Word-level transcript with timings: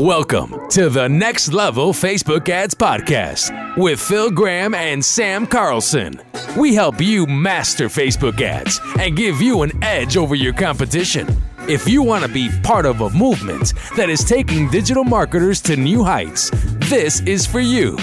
Welcome 0.00 0.66
to 0.70 0.88
the 0.88 1.08
Next 1.10 1.52
Level 1.52 1.92
Facebook 1.92 2.48
Ads 2.48 2.74
Podcast 2.74 3.76
with 3.76 4.00
Phil 4.00 4.30
Graham 4.30 4.72
and 4.72 5.04
Sam 5.04 5.46
Carlson. 5.46 6.18
We 6.56 6.74
help 6.74 7.02
you 7.02 7.26
master 7.26 7.88
Facebook 7.88 8.40
ads 8.40 8.80
and 8.98 9.14
give 9.14 9.42
you 9.42 9.60
an 9.60 9.72
edge 9.84 10.16
over 10.16 10.34
your 10.34 10.54
competition. 10.54 11.28
If 11.68 11.86
you 11.86 12.02
want 12.02 12.24
to 12.24 12.32
be 12.32 12.48
part 12.62 12.86
of 12.86 13.02
a 13.02 13.10
movement 13.10 13.74
that 13.98 14.08
is 14.08 14.24
taking 14.24 14.70
digital 14.70 15.04
marketers 15.04 15.60
to 15.62 15.76
new 15.76 16.02
heights, 16.02 16.50
this 16.88 17.20
is 17.20 17.44
for 17.44 17.60
you. 17.60 17.98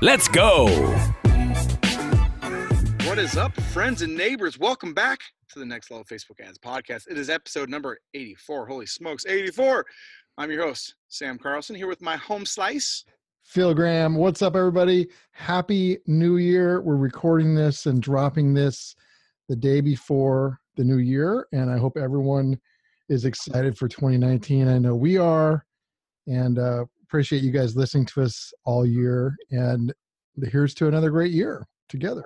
Let's 0.00 0.28
go. 0.28 0.68
What 3.04 3.18
is 3.18 3.36
up, 3.36 3.52
friends 3.74 4.00
and 4.00 4.16
neighbors? 4.16 4.58
Welcome 4.58 4.94
back 4.94 5.20
to 5.50 5.58
the 5.58 5.66
Next 5.66 5.90
Level 5.90 6.06
Facebook 6.06 6.40
Ads 6.40 6.56
Podcast. 6.56 7.10
It 7.10 7.18
is 7.18 7.28
episode 7.28 7.68
number 7.68 7.98
84. 8.14 8.68
Holy 8.68 8.86
smokes, 8.86 9.26
84. 9.26 9.84
I'm 10.38 10.50
your 10.50 10.64
host, 10.64 10.94
Sam 11.12 11.36
Carlson, 11.36 11.76
here 11.76 11.88
with 11.88 12.00
my 12.00 12.16
home 12.16 12.46
slice. 12.46 13.04
Phil 13.42 13.74
Graham, 13.74 14.14
what's 14.14 14.40
up, 14.40 14.56
everybody? 14.56 15.08
Happy 15.32 15.98
New 16.06 16.38
Year. 16.38 16.80
We're 16.80 16.96
recording 16.96 17.54
this 17.54 17.84
and 17.84 18.00
dropping 18.00 18.54
this 18.54 18.96
the 19.46 19.54
day 19.54 19.82
before 19.82 20.58
the 20.76 20.84
new 20.84 20.96
year, 20.96 21.48
and 21.52 21.70
I 21.70 21.76
hope 21.76 21.98
everyone 21.98 22.58
is 23.10 23.26
excited 23.26 23.76
for 23.76 23.88
2019. 23.88 24.68
I 24.68 24.78
know 24.78 24.96
we 24.96 25.18
are, 25.18 25.66
and 26.26 26.58
uh, 26.58 26.86
appreciate 27.02 27.42
you 27.42 27.50
guys 27.50 27.76
listening 27.76 28.06
to 28.06 28.22
us 28.22 28.50
all 28.64 28.86
year. 28.86 29.36
And 29.50 29.92
here's 30.50 30.72
to 30.76 30.88
another 30.88 31.10
great 31.10 31.32
year 31.32 31.66
together. 31.90 32.24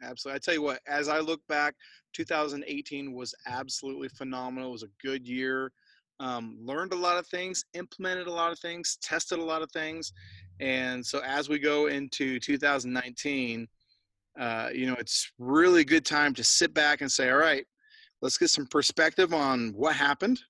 Absolutely. 0.00 0.36
I 0.36 0.38
tell 0.38 0.54
you 0.54 0.62
what, 0.62 0.78
as 0.86 1.08
I 1.08 1.18
look 1.18 1.40
back, 1.48 1.74
2018 2.12 3.14
was 3.14 3.34
absolutely 3.48 4.08
phenomenal. 4.10 4.68
It 4.68 4.72
was 4.74 4.82
a 4.84 5.02
good 5.02 5.26
year 5.26 5.72
um, 6.20 6.56
learned 6.60 6.92
a 6.92 6.96
lot 6.96 7.18
of 7.18 7.26
things, 7.26 7.64
implemented 7.74 8.26
a 8.26 8.32
lot 8.32 8.52
of 8.52 8.58
things, 8.58 8.98
tested 9.02 9.38
a 9.38 9.44
lot 9.44 9.62
of 9.62 9.70
things. 9.70 10.12
And 10.60 11.04
so 11.04 11.20
as 11.24 11.48
we 11.48 11.58
go 11.58 11.86
into 11.86 12.40
2019, 12.40 13.68
uh, 14.38 14.68
you 14.74 14.86
know, 14.86 14.96
it's 14.98 15.30
really 15.38 15.84
good 15.84 16.04
time 16.04 16.34
to 16.34 16.44
sit 16.44 16.74
back 16.74 17.00
and 17.00 17.10
say, 17.10 17.30
all 17.30 17.38
right, 17.38 17.64
let's 18.22 18.38
get 18.38 18.50
some 18.50 18.66
perspective 18.66 19.34
on 19.34 19.72
what 19.74 19.94
happened 19.94 20.40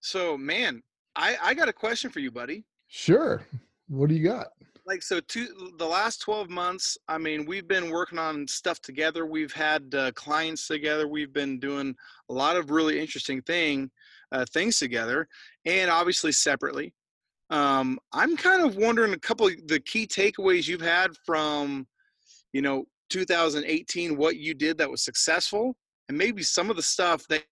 So 0.02 0.38
man 0.38 0.82
i 1.16 1.38
i 1.42 1.54
got 1.54 1.70
a 1.70 1.74
question 1.74 2.10
for 2.10 2.20
you 2.20 2.32
buddy. 2.32 2.66
Sure. 2.88 3.46
What 3.88 4.10
do 4.10 4.16
you 4.16 4.24
got? 4.24 4.48
Like 4.86 5.02
so 5.04 5.20
two 5.22 5.74
the 5.78 5.86
last 5.86 6.22
12 6.22 6.50
months 6.50 6.98
i 7.08 7.18
mean 7.18 7.46
we've 7.46 7.68
been 7.68 7.90
working 7.90 8.20
on 8.20 8.48
stuff 8.48 8.82
together. 8.82 9.26
We've 9.26 9.54
had 9.54 9.94
uh, 9.94 10.12
clients 10.14 10.68
together. 10.68 11.08
We've 11.08 11.34
been 11.34 11.60
doing 11.60 11.96
a 12.30 12.34
lot 12.34 12.56
of 12.58 12.72
really 12.72 13.00
interesting 13.00 13.42
thing 13.42 13.92
uh, 14.32 14.46
things 14.54 14.80
together 14.80 15.28
and 15.66 15.92
obviously 15.92 16.32
separately. 16.32 16.94
Um, 17.50 18.00
i'm 18.14 18.38
kind 18.38 18.64
of 18.64 18.78
wondering 18.78 19.14
a 19.14 19.20
couple 19.20 19.48
of 19.48 19.68
the 19.68 19.82
key 19.82 20.08
takeaways 20.08 20.70
you've 20.70 20.80
had 20.80 21.12
from 21.26 21.86
you 22.54 22.62
know 22.62 22.86
2018 23.10 24.16
what 24.16 24.38
you 24.38 24.54
did 24.54 24.78
that 24.78 24.90
was 24.90 25.04
successful 25.04 25.76
and 26.12 26.18
maybe 26.18 26.44
some 26.44 26.70
of 26.70 26.76
the 26.76 26.82
stuff 26.82 27.26
that 27.30 27.46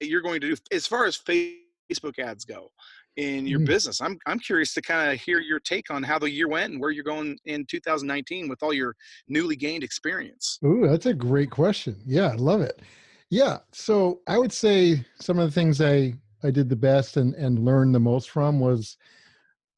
you're 0.00 0.20
going 0.20 0.40
to 0.40 0.54
do 0.54 0.56
as 0.70 0.86
far 0.86 1.04
as 1.04 1.18
Facebook 1.18 2.20
ads 2.20 2.44
go 2.44 2.70
in 3.16 3.44
your 3.44 3.58
mm. 3.58 3.66
business. 3.66 4.00
I'm 4.00 4.18
I'm 4.24 4.38
curious 4.38 4.72
to 4.74 4.82
kind 4.82 5.10
of 5.10 5.20
hear 5.20 5.40
your 5.40 5.58
take 5.58 5.90
on 5.90 6.04
how 6.04 6.20
the 6.20 6.30
year 6.30 6.48
went 6.48 6.72
and 6.72 6.80
where 6.80 6.92
you're 6.92 7.02
going 7.02 7.36
in 7.44 7.66
2019 7.66 8.48
with 8.48 8.62
all 8.62 8.72
your 8.72 8.94
newly 9.28 9.56
gained 9.56 9.82
experience. 9.82 10.60
Ooh, 10.64 10.86
that's 10.88 11.06
a 11.06 11.12
great 11.12 11.50
question. 11.50 11.96
Yeah, 12.06 12.28
I 12.28 12.34
love 12.36 12.60
it. 12.60 12.80
Yeah, 13.30 13.58
so 13.72 14.20
I 14.28 14.38
would 14.38 14.52
say 14.52 15.04
some 15.20 15.40
of 15.40 15.48
the 15.48 15.52
things 15.52 15.80
I 15.80 16.14
I 16.44 16.52
did 16.52 16.68
the 16.68 16.76
best 16.76 17.16
and 17.16 17.34
and 17.34 17.58
learned 17.58 17.96
the 17.96 18.00
most 18.00 18.30
from 18.30 18.60
was 18.60 18.96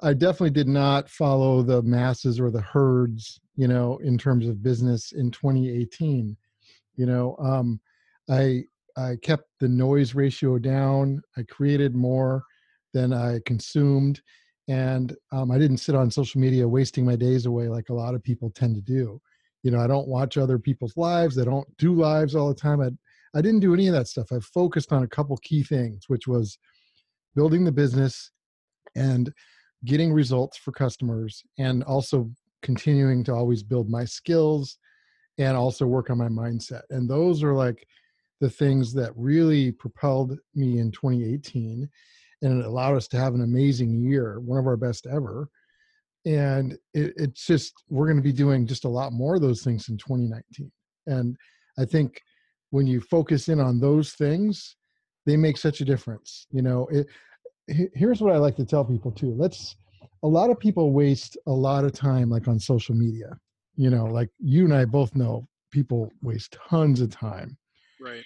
I 0.03 0.13
definitely 0.13 0.51
did 0.51 0.69
not 0.69 1.09
follow 1.09 1.63
the 1.63 1.81
masses 1.81 2.39
or 2.39 2.51
the 2.51 2.61
herds, 2.61 3.41
you 3.57 3.67
know, 3.67 3.97
in 4.05 4.19
terms 4.19 4.47
of 4.47 4.63
business 4.63 5.13
in 5.13 5.31
2018. 5.31 6.37
You 6.97 7.07
know, 7.07 7.37
um, 7.39 7.81
I 8.31 8.65
I 8.97 9.17
kept 9.23 9.45
the 9.61 9.69
noise 9.69 10.15
ratio 10.15 10.59
down. 10.59 11.21
I 11.37 11.43
created 11.43 11.95
more 11.95 12.45
than 12.93 13.13
I 13.13 13.41
consumed, 13.45 14.21
and 14.69 15.17
um, 15.33 15.51
I 15.51 15.59
didn't 15.59 15.79
sit 15.79 15.95
on 15.95 16.11
social 16.11 16.41
media 16.41 16.67
wasting 16.67 17.05
my 17.05 17.17
days 17.17 17.47
away 17.47 17.69
like 17.69 17.89
a 17.89 17.95
lot 17.95 18.15
of 18.15 18.23
people 18.23 18.51
tend 18.51 18.77
to 18.77 18.83
do. 18.83 19.21
You 19.63 19.71
know, 19.71 19.81
I 19.81 19.87
don't 19.87 20.09
watch 20.09 20.37
other 20.37 20.59
people's 20.59 20.97
lives. 20.97 21.39
I 21.39 21.45
don't 21.45 21.67
do 21.79 21.95
lives 21.95 22.35
all 22.35 22.49
the 22.49 22.55
time. 22.55 22.81
I 22.81 22.91
I 23.37 23.43
didn't 23.43 23.61
do 23.61 23.75
any 23.75 23.89
of 23.89 23.95
that 23.95 24.09
stuff. 24.09 24.31
I 24.33 24.39
focused 24.41 24.93
on 24.93 25.03
a 25.03 25.09
couple 25.09 25.37
key 25.39 25.63
things, 25.63 26.05
which 26.07 26.29
was 26.29 26.57
building 27.35 27.65
the 27.65 27.73
business 27.73 28.31
and 28.95 29.33
getting 29.85 30.13
results 30.13 30.57
for 30.57 30.71
customers, 30.71 31.43
and 31.59 31.83
also 31.85 32.31
continuing 32.63 33.25
to 33.25 33.35
always 33.35 33.63
build 33.63 33.91
my 33.91 34.05
skills 34.05 34.79
and 35.39 35.57
also 35.57 35.87
work 35.87 36.11
on 36.11 36.19
my 36.19 36.29
mindset. 36.29 36.83
And 36.91 37.09
those 37.09 37.43
are 37.43 37.55
like 37.55 37.87
the 38.45 38.51
things 38.51 38.93
that 38.95 39.13
really 39.17 39.73
propelled 39.73 40.39
me 40.55 40.79
in 40.79 40.91
2018 40.91 41.89
and 42.43 42.61
it 42.61 42.67
allowed 42.67 42.97
us 42.97 43.09
to 43.09 43.17
have 43.17 43.35
an 43.35 43.43
amazing 43.43 43.95
year, 43.95 44.39
one 44.41 44.59
of 44.59 44.67
our 44.67 44.77
best 44.77 45.07
ever. 45.07 45.49
And 46.27 46.73
it, 46.93 47.15
it's 47.17 47.47
just, 47.47 47.73
we're 47.89 48.07
going 48.07 48.19
to 48.19 48.23
be 48.23 48.33
doing 48.33 48.67
just 48.67 48.85
a 48.85 48.89
lot 48.89 49.13
more 49.13 49.37
of 49.37 49.41
those 49.41 49.63
things 49.63 49.89
in 49.89 49.97
2019. 49.97 50.71
And 51.07 51.37
I 51.79 51.87
think 51.87 52.21
when 52.71 52.87
you 52.87 53.01
focus 53.01 53.49
in 53.49 53.61
on 53.61 53.81
those 53.81 54.13
things, 54.13 54.77
they 55.25 55.37
make 55.37 55.57
such 55.57 55.81
a 55.81 55.85
difference. 55.85 56.47
You 56.51 56.63
know, 56.63 56.87
it, 56.91 57.07
here's 57.95 58.21
what 58.21 58.35
I 58.35 58.39
like 58.39 58.57
to 58.57 58.67
tell 58.67 58.85
people 58.85 59.11
too. 59.11 59.35
Let's, 59.39 59.77
a 60.23 60.29
lot 60.29 60.51
of 60.51 60.59
people 60.59 60.93
waste 60.93 61.39
a 61.47 61.53
lot 61.53 61.85
of 61.85 61.93
time 61.93 62.29
like 62.29 62.49
on 62.49 62.59
social 62.59 62.95
media 62.95 63.39
you 63.77 63.91
know 63.91 64.05
like 64.05 64.29
you 64.39 64.65
and 64.65 64.75
i 64.75 64.85
both 64.85 65.15
know 65.15 65.47
people 65.71 66.11
waste 66.23 66.57
tons 66.69 67.01
of 67.01 67.11
time 67.11 67.57
right 68.01 68.25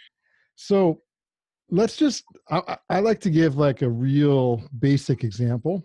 so 0.60 1.00
let's 1.70 1.96
just 1.96 2.24
I, 2.50 2.76
I, 2.90 2.98
like 2.98 3.20
to 3.20 3.30
give 3.30 3.56
like 3.56 3.82
a 3.82 3.88
real 3.88 4.60
basic 4.80 5.22
example. 5.22 5.84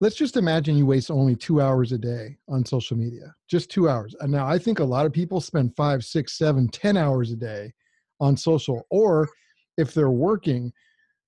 Let's 0.00 0.16
just 0.16 0.38
imagine 0.38 0.78
you 0.78 0.86
waste 0.86 1.10
only 1.10 1.36
two 1.36 1.60
hours 1.60 1.92
a 1.92 1.98
day 1.98 2.38
on 2.48 2.64
social 2.64 2.96
media 2.96 3.34
just 3.46 3.70
two 3.70 3.86
hours. 3.88 4.14
And 4.20 4.32
now 4.32 4.46
i 4.46 4.58
think 4.58 4.78
a 4.78 4.84
lot 4.84 5.04
of 5.04 5.12
people 5.12 5.42
spend 5.42 5.76
five 5.76 6.04
six 6.04 6.38
seven 6.38 6.68
ten 6.68 6.96
hours 6.96 7.32
a 7.32 7.36
day 7.36 7.72
on 8.18 8.34
social 8.34 8.86
or 8.90 9.28
if 9.76 9.92
they're 9.92 10.10
working 10.10 10.72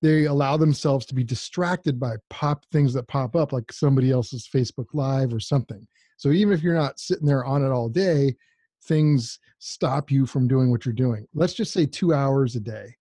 they 0.00 0.24
allow 0.24 0.56
themselves 0.56 1.04
to 1.06 1.14
be 1.14 1.24
distracted 1.24 2.00
by 2.00 2.14
pop 2.30 2.64
things 2.72 2.94
that 2.94 3.08
pop 3.08 3.36
up 3.36 3.52
like 3.52 3.70
somebody 3.70 4.10
else's 4.10 4.48
facebook 4.48 4.86
live 4.94 5.34
or 5.34 5.40
something. 5.40 5.86
So 6.16 6.30
even 6.30 6.54
if 6.54 6.62
you're 6.62 6.74
not 6.74 6.98
sitting 6.98 7.26
there 7.26 7.44
on 7.44 7.62
it 7.62 7.70
all 7.70 7.90
day, 7.90 8.36
things 8.84 9.38
stop 9.58 10.10
you 10.10 10.26
from 10.26 10.48
doing 10.48 10.70
what 10.70 10.84
you're 10.84 10.92
doing. 10.92 11.26
Let's 11.34 11.54
just 11.54 11.72
say 11.72 11.86
two 11.86 12.14
hours 12.14 12.56
a 12.56 12.60
day. 12.60 12.94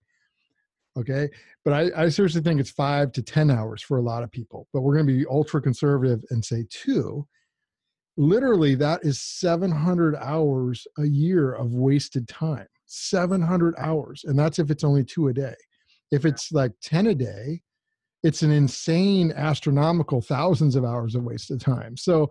Okay. 0.96 1.28
But 1.64 1.74
I, 1.74 2.04
I 2.04 2.08
seriously 2.08 2.40
think 2.40 2.60
it's 2.60 2.70
five 2.70 3.12
to 3.12 3.22
10 3.22 3.50
hours 3.50 3.82
for 3.82 3.98
a 3.98 4.02
lot 4.02 4.22
of 4.22 4.30
people. 4.30 4.66
But 4.72 4.80
we're 4.80 4.94
going 4.94 5.06
to 5.06 5.12
be 5.12 5.26
ultra 5.28 5.60
conservative 5.60 6.24
and 6.30 6.44
say 6.44 6.64
two. 6.70 7.26
Literally, 8.16 8.74
that 8.76 9.00
is 9.02 9.20
700 9.20 10.16
hours 10.16 10.86
a 10.98 11.04
year 11.04 11.52
of 11.52 11.74
wasted 11.74 12.26
time. 12.28 12.66
700 12.86 13.74
hours. 13.78 14.24
And 14.24 14.38
that's 14.38 14.58
if 14.58 14.70
it's 14.70 14.84
only 14.84 15.04
two 15.04 15.28
a 15.28 15.34
day. 15.34 15.54
If 16.10 16.24
it's 16.24 16.50
like 16.52 16.72
10 16.82 17.08
a 17.08 17.14
day, 17.14 17.60
it's 18.22 18.42
an 18.42 18.50
insane 18.50 19.32
astronomical 19.36 20.22
thousands 20.22 20.76
of 20.76 20.84
hours 20.84 21.14
of 21.14 21.24
wasted 21.24 21.60
time. 21.60 21.96
So 21.96 22.30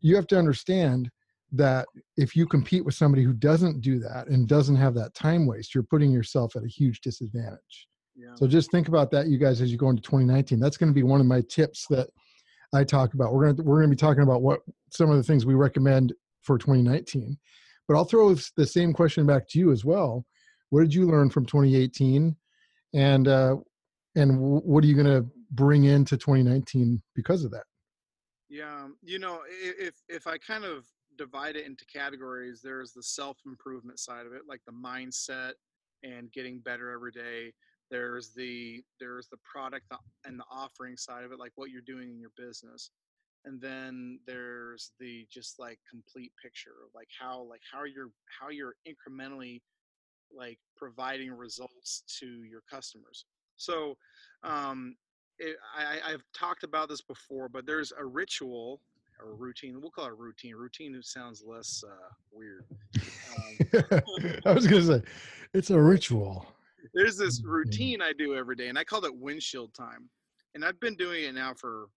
you 0.00 0.16
have 0.16 0.26
to 0.28 0.38
understand 0.38 1.10
that 1.52 1.86
if 2.16 2.36
you 2.36 2.46
compete 2.46 2.84
with 2.84 2.94
somebody 2.94 3.22
who 3.22 3.32
doesn't 3.32 3.80
do 3.80 3.98
that 4.00 4.28
and 4.28 4.48
doesn't 4.48 4.76
have 4.76 4.94
that 4.94 5.14
time 5.14 5.46
waste, 5.46 5.74
you're 5.74 5.82
putting 5.84 6.10
yourself 6.10 6.56
at 6.56 6.64
a 6.64 6.68
huge 6.68 7.00
disadvantage. 7.00 7.88
Yeah. 8.14 8.34
So 8.34 8.46
just 8.46 8.70
think 8.70 8.88
about 8.88 9.10
that, 9.12 9.28
you 9.28 9.38
guys, 9.38 9.60
as 9.60 9.70
you 9.70 9.78
go 9.78 9.90
into 9.90 10.02
2019. 10.02 10.58
That's 10.58 10.76
going 10.76 10.90
to 10.90 10.94
be 10.94 11.04
one 11.04 11.20
of 11.20 11.26
my 11.26 11.42
tips 11.48 11.86
that 11.90 12.08
I 12.74 12.84
talk 12.84 13.14
about. 13.14 13.32
We're 13.32 13.44
going 13.44 13.56
to 13.56 13.62
we're 13.62 13.78
going 13.78 13.90
to 13.90 13.96
be 13.96 14.00
talking 14.00 14.22
about 14.22 14.42
what 14.42 14.60
some 14.92 15.10
of 15.10 15.16
the 15.16 15.22
things 15.22 15.46
we 15.46 15.54
recommend 15.54 16.12
for 16.42 16.58
2019. 16.58 17.38
But 17.86 17.96
I'll 17.96 18.04
throw 18.04 18.34
the 18.56 18.66
same 18.66 18.92
question 18.92 19.26
back 19.26 19.48
to 19.48 19.58
you 19.58 19.72
as 19.72 19.84
well. 19.84 20.26
What 20.70 20.80
did 20.80 20.92
you 20.92 21.06
learn 21.06 21.30
from 21.30 21.46
2018, 21.46 22.36
and 22.92 23.28
uh, 23.28 23.56
and 24.16 24.38
what 24.38 24.84
are 24.84 24.86
you 24.86 24.94
going 24.94 25.06
to 25.06 25.26
bring 25.52 25.84
into 25.84 26.18
2019 26.18 27.00
because 27.14 27.44
of 27.44 27.50
that? 27.52 27.64
Yeah, 28.50 28.88
you 29.02 29.18
know, 29.18 29.40
if 29.48 29.94
if 30.08 30.26
I 30.26 30.36
kind 30.38 30.64
of 30.64 30.84
divide 31.18 31.56
it 31.56 31.66
into 31.66 31.84
categories. 31.84 32.60
There's 32.62 32.92
the 32.92 33.02
self 33.02 33.36
improvement 33.44 33.98
side 33.98 34.26
of 34.26 34.32
it, 34.32 34.42
like 34.48 34.60
the 34.66 34.72
mindset 34.72 35.52
and 36.02 36.32
getting 36.32 36.60
better 36.60 36.90
every 36.90 37.12
day. 37.12 37.52
There's 37.90 38.30
the 38.34 38.82
there's 39.00 39.28
the 39.28 39.38
product 39.50 39.86
and 40.24 40.38
the 40.38 40.44
offering 40.50 40.96
side 40.96 41.24
of 41.24 41.32
it, 41.32 41.38
like 41.38 41.52
what 41.56 41.70
you're 41.70 41.82
doing 41.82 42.10
in 42.10 42.20
your 42.20 42.32
business. 42.36 42.90
And 43.44 43.60
then 43.60 44.18
there's 44.26 44.92
the 44.98 45.26
just 45.30 45.58
like 45.58 45.78
complete 45.88 46.32
picture 46.42 46.74
of 46.84 46.90
like 46.94 47.08
how 47.18 47.42
like 47.42 47.62
how 47.70 47.84
you're 47.84 48.10
how 48.40 48.50
you're 48.50 48.74
incrementally 48.86 49.60
like 50.36 50.58
providing 50.76 51.32
results 51.32 52.02
to 52.20 52.44
your 52.44 52.62
customers. 52.70 53.24
So 53.56 53.96
um, 54.42 54.96
it, 55.38 55.56
I, 55.76 56.12
I've 56.12 56.24
talked 56.36 56.64
about 56.64 56.88
this 56.88 57.00
before, 57.00 57.48
but 57.48 57.66
there's 57.66 57.92
a 57.98 58.04
ritual 58.04 58.80
or 59.20 59.34
routine. 59.34 59.80
We'll 59.80 59.90
call 59.90 60.06
it 60.06 60.16
routine. 60.16 60.54
Routine 60.54 60.98
sounds 61.02 61.42
less 61.46 61.82
uh, 61.86 62.12
weird. 62.32 62.64
Um, 62.96 64.40
I 64.46 64.52
was 64.52 64.66
gonna 64.66 64.82
say 64.82 65.02
it's 65.54 65.70
a 65.70 65.80
ritual. 65.80 66.46
There's 66.94 67.16
this 67.16 67.40
mm-hmm. 67.40 67.50
routine 67.50 68.02
I 68.02 68.12
do 68.12 68.34
every 68.34 68.56
day, 68.56 68.68
and 68.68 68.78
I 68.78 68.84
call 68.84 69.04
it 69.04 69.14
windshield 69.14 69.74
time. 69.74 70.08
And 70.54 70.64
I've 70.64 70.80
been 70.80 70.96
doing 70.96 71.24
it 71.24 71.34
now 71.34 71.54
for 71.54 71.88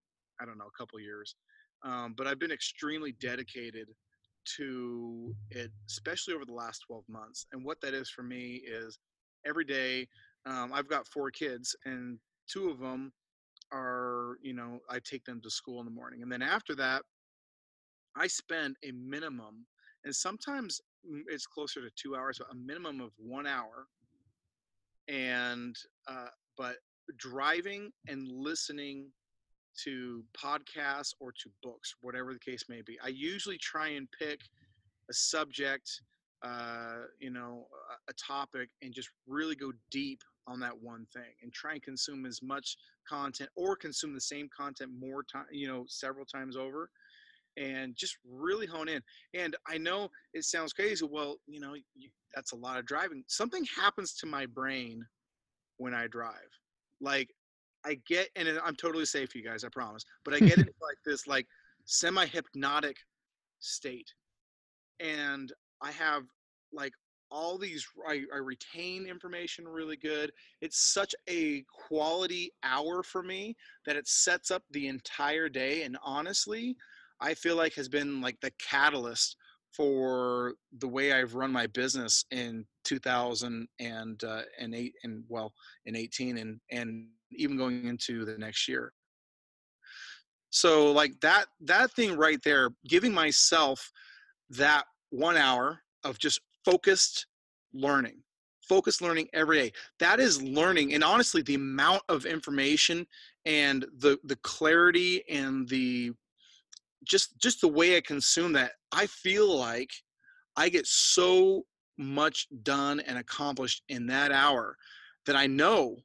I 0.41 0.45
don't 0.45 0.57
know 0.57 0.67
a 0.67 0.77
couple 0.77 0.99
years, 0.99 1.35
um, 1.83 2.13
but 2.17 2.27
I've 2.27 2.39
been 2.39 2.51
extremely 2.51 3.13
dedicated 3.21 3.87
to 4.57 5.35
it, 5.51 5.71
especially 5.87 6.33
over 6.33 6.45
the 6.45 6.53
last 6.53 6.83
12 6.87 7.03
months. 7.07 7.45
And 7.53 7.63
what 7.63 7.79
that 7.81 7.93
is 7.93 8.09
for 8.09 8.23
me 8.23 8.61
is 8.65 8.97
every 9.45 9.65
day. 9.65 10.07
Um, 10.45 10.71
I've 10.73 10.87
got 10.87 11.07
four 11.07 11.29
kids, 11.29 11.75
and 11.85 12.17
two 12.51 12.69
of 12.69 12.79
them 12.79 13.13
are 13.71 14.37
you 14.41 14.53
know 14.53 14.79
i 14.89 14.99
take 14.99 15.23
them 15.25 15.39
to 15.41 15.49
school 15.49 15.79
in 15.79 15.85
the 15.85 15.91
morning 15.91 16.21
and 16.21 16.31
then 16.31 16.41
after 16.41 16.75
that 16.75 17.03
i 18.15 18.27
spend 18.27 18.75
a 18.83 18.91
minimum 18.91 19.65
and 20.03 20.15
sometimes 20.15 20.81
mm, 21.09 21.21
it's 21.27 21.45
closer 21.45 21.81
to 21.81 21.89
two 21.95 22.15
hours 22.15 22.39
but 22.39 22.51
a 22.51 22.55
minimum 22.55 23.01
of 23.01 23.11
one 23.17 23.47
hour 23.47 23.87
and 25.07 25.75
uh, 26.07 26.27
but 26.57 26.75
driving 27.17 27.91
and 28.07 28.27
listening 28.27 29.07
to 29.83 30.23
podcasts 30.33 31.13
or 31.19 31.31
to 31.31 31.49
books 31.63 31.95
whatever 32.01 32.33
the 32.33 32.39
case 32.39 32.65
may 32.69 32.81
be. 32.81 32.97
I 33.03 33.09
usually 33.09 33.57
try 33.57 33.89
and 33.89 34.07
pick 34.17 34.39
a 35.09 35.13
subject 35.13 36.01
uh, 36.43 37.03
you 37.19 37.29
know 37.29 37.67
a, 38.07 38.11
a 38.11 38.13
topic 38.13 38.69
and 38.81 38.93
just 38.93 39.09
really 39.27 39.55
go 39.55 39.71
deep 39.91 40.21
on 40.47 40.59
that 40.59 40.77
one 40.81 41.05
thing 41.13 41.33
and 41.43 41.53
try 41.53 41.73
and 41.73 41.83
consume 41.83 42.25
as 42.25 42.41
much 42.41 42.77
content 43.07 43.49
or 43.55 43.75
consume 43.75 44.13
the 44.13 44.21
same 44.21 44.49
content 44.55 44.91
more 44.99 45.23
time 45.23 45.45
you 45.51 45.67
know 45.67 45.85
several 45.87 46.25
times 46.25 46.55
over 46.55 46.89
and 47.57 47.95
just 47.95 48.17
really 48.29 48.65
hone 48.65 48.87
in. 48.87 49.01
And 49.33 49.55
i 49.67 49.77
know 49.77 50.09
it 50.33 50.45
sounds 50.45 50.73
crazy 50.73 51.05
well 51.09 51.37
you 51.47 51.59
know 51.59 51.73
you, 51.73 52.09
that's 52.35 52.53
a 52.53 52.57
lot 52.57 52.79
of 52.79 52.85
driving. 52.85 53.23
Something 53.27 53.65
happens 53.77 54.13
to 54.15 54.25
my 54.25 54.45
brain 54.45 55.05
when 55.77 55.93
i 55.93 56.07
drive. 56.07 56.49
Like 56.99 57.29
i 57.85 57.99
get 58.07 58.29
and 58.35 58.47
i'm 58.63 58.75
totally 58.75 59.05
safe 59.05 59.33
you 59.33 59.43
guys 59.43 59.63
i 59.63 59.67
promise 59.69 60.05
but 60.23 60.35
i 60.35 60.39
get 60.39 60.59
into 60.59 60.71
like 60.81 60.97
this 61.03 61.25
like 61.25 61.47
semi 61.85 62.25
hypnotic 62.25 62.97
state. 63.59 64.11
And 64.99 65.51
i 65.81 65.91
have 65.91 66.23
like 66.73 66.93
all 67.31 67.57
these 67.57 67.87
I, 68.07 68.23
I, 68.33 68.37
retain 68.37 69.07
information 69.07 69.67
really 69.67 69.95
good. 69.95 70.31
It's 70.61 70.93
such 70.93 71.15
a 71.29 71.63
quality 71.87 72.51
hour 72.63 73.03
for 73.03 73.23
me 73.23 73.55
that 73.85 73.95
it 73.95 74.07
sets 74.07 74.51
up 74.51 74.63
the 74.71 74.87
entire 74.87 75.49
day 75.49 75.83
and 75.83 75.97
honestly 76.03 76.75
i 77.19 77.33
feel 77.33 77.55
like 77.55 77.73
has 77.73 77.87
been 77.87 78.19
like 78.21 78.39
the 78.41 78.51
catalyst 78.59 79.37
for 79.71 80.55
the 80.79 80.87
way 80.87 81.13
i've 81.13 81.35
run 81.35 81.51
my 81.51 81.67
business 81.67 82.25
in 82.31 82.65
2000 82.83 83.67
and 83.79 84.23
uh, 84.23 84.41
and 84.59 84.75
eight 84.75 84.93
and 85.03 85.23
well 85.27 85.53
in 85.85 85.95
18 85.95 86.37
and 86.37 86.59
and 86.71 87.07
even 87.31 87.57
going 87.57 87.87
into 87.87 88.25
the 88.25 88.37
next 88.37 88.67
year. 88.67 88.93
So 90.49 90.91
like 90.91 91.19
that 91.21 91.45
that 91.61 91.91
thing 91.91 92.17
right 92.17 92.41
there 92.43 92.71
giving 92.87 93.13
myself 93.13 93.91
that 94.49 94.85
one 95.09 95.37
hour 95.37 95.81
of 96.03 96.19
just 96.19 96.41
focused 96.65 97.27
learning 97.73 98.21
focused 98.71 99.01
learning 99.01 99.27
every 99.33 99.57
day. 99.57 99.71
That 99.99 100.21
is 100.21 100.41
learning 100.41 100.93
and 100.93 101.03
honestly 101.03 101.41
the 101.41 101.55
amount 101.55 102.03
of 102.07 102.25
information 102.25 103.05
and 103.45 103.85
the 103.97 104.17
the 104.23 104.37
clarity 104.37 105.23
and 105.29 105.67
the 105.67 106.11
just 107.03 107.37
just 107.37 107.59
the 107.59 107.67
way 107.67 107.97
i 107.97 108.01
consume 108.01 108.53
that 108.53 108.73
i 108.91 109.07
feel 109.07 109.57
like 109.57 109.89
i 110.55 110.69
get 110.69 110.85
so 110.85 111.65
much 111.97 112.47
done 112.61 112.99
and 113.01 113.17
accomplished 113.17 113.81
in 113.89 114.05
that 114.05 114.31
hour 114.31 114.77
that 115.25 115.35
i 115.35 115.47
know 115.47 115.97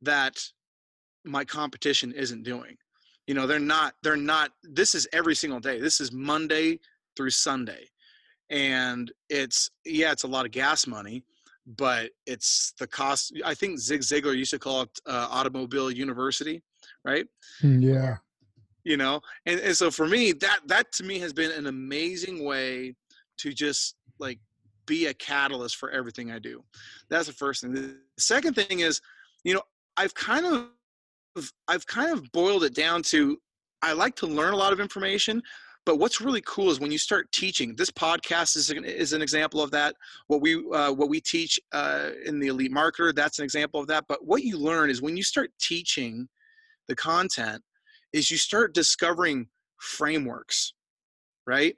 that 0.00 0.40
my 1.24 1.44
competition 1.44 2.12
isn't 2.12 2.44
doing. 2.44 2.76
You 3.26 3.34
know 3.34 3.46
they're 3.46 3.58
not 3.58 3.94
they're 4.02 4.16
not 4.16 4.52
this 4.62 4.94
is 4.94 5.06
every 5.12 5.34
single 5.34 5.60
day. 5.60 5.80
This 5.80 6.00
is 6.00 6.12
monday 6.12 6.80
through 7.16 7.30
sunday 7.30 7.86
and 8.50 9.12
it's 9.28 9.70
yeah 9.84 10.12
it's 10.12 10.24
a 10.24 10.28
lot 10.28 10.44
of 10.44 10.50
gas 10.50 10.86
money 10.86 11.22
but 11.66 12.10
it's 12.26 12.74
the 12.78 12.86
cost 12.86 13.32
i 13.44 13.54
think 13.54 13.78
zig 13.78 14.00
ziglar 14.00 14.36
used 14.36 14.50
to 14.50 14.58
call 14.58 14.82
it 14.82 14.90
uh, 15.06 15.28
automobile 15.30 15.90
university 15.90 16.62
right? 17.04 17.26
Hmm, 17.60 17.80
yeah. 17.80 18.16
You 18.84 18.96
know 18.96 19.20
and, 19.46 19.60
and 19.60 19.76
so 19.76 19.90
for 19.90 20.06
me 20.06 20.32
that 20.32 20.60
that 20.66 20.90
to 20.92 21.04
me 21.04 21.18
has 21.18 21.32
been 21.32 21.50
an 21.52 21.66
amazing 21.66 22.44
way 22.44 22.94
to 23.38 23.52
just 23.52 23.96
like 24.18 24.38
be 24.86 25.06
a 25.06 25.14
catalyst 25.14 25.76
for 25.76 25.90
everything 25.90 26.30
i 26.30 26.38
do. 26.38 26.64
That's 27.10 27.26
the 27.26 27.32
first 27.32 27.60
thing. 27.60 27.72
The 27.72 27.96
second 28.18 28.54
thing 28.54 28.80
is 28.80 29.00
you 29.44 29.54
know 29.54 29.62
i've 29.96 30.14
kind 30.14 30.46
of 30.46 31.52
i've 31.68 31.86
kind 31.86 32.10
of 32.10 32.30
boiled 32.32 32.64
it 32.64 32.74
down 32.74 33.02
to 33.02 33.38
i 33.82 33.92
like 33.92 34.16
to 34.16 34.26
learn 34.26 34.54
a 34.54 34.56
lot 34.56 34.72
of 34.72 34.80
information 34.80 35.42
but 35.86 35.96
what's 35.96 36.20
really 36.20 36.42
cool 36.42 36.70
is 36.70 36.80
when 36.80 36.92
you 36.92 36.98
start 36.98 37.30
teaching. 37.32 37.74
This 37.74 37.90
podcast 37.90 38.56
is 38.56 38.70
an, 38.70 38.84
is 38.84 39.12
an 39.12 39.22
example 39.22 39.62
of 39.62 39.70
that. 39.70 39.96
What 40.26 40.40
we 40.40 40.56
uh, 40.72 40.92
what 40.92 41.08
we 41.08 41.20
teach 41.20 41.58
uh, 41.72 42.10
in 42.26 42.38
the 42.38 42.48
Elite 42.48 42.72
Marketer, 42.72 43.14
that's 43.14 43.38
an 43.38 43.44
example 43.44 43.80
of 43.80 43.86
that. 43.88 44.04
But 44.08 44.26
what 44.26 44.42
you 44.42 44.58
learn 44.58 44.90
is 44.90 45.00
when 45.00 45.16
you 45.16 45.22
start 45.22 45.50
teaching 45.60 46.28
the 46.88 46.96
content, 46.96 47.62
is 48.12 48.30
you 48.30 48.36
start 48.36 48.74
discovering 48.74 49.46
frameworks, 49.78 50.74
right? 51.46 51.76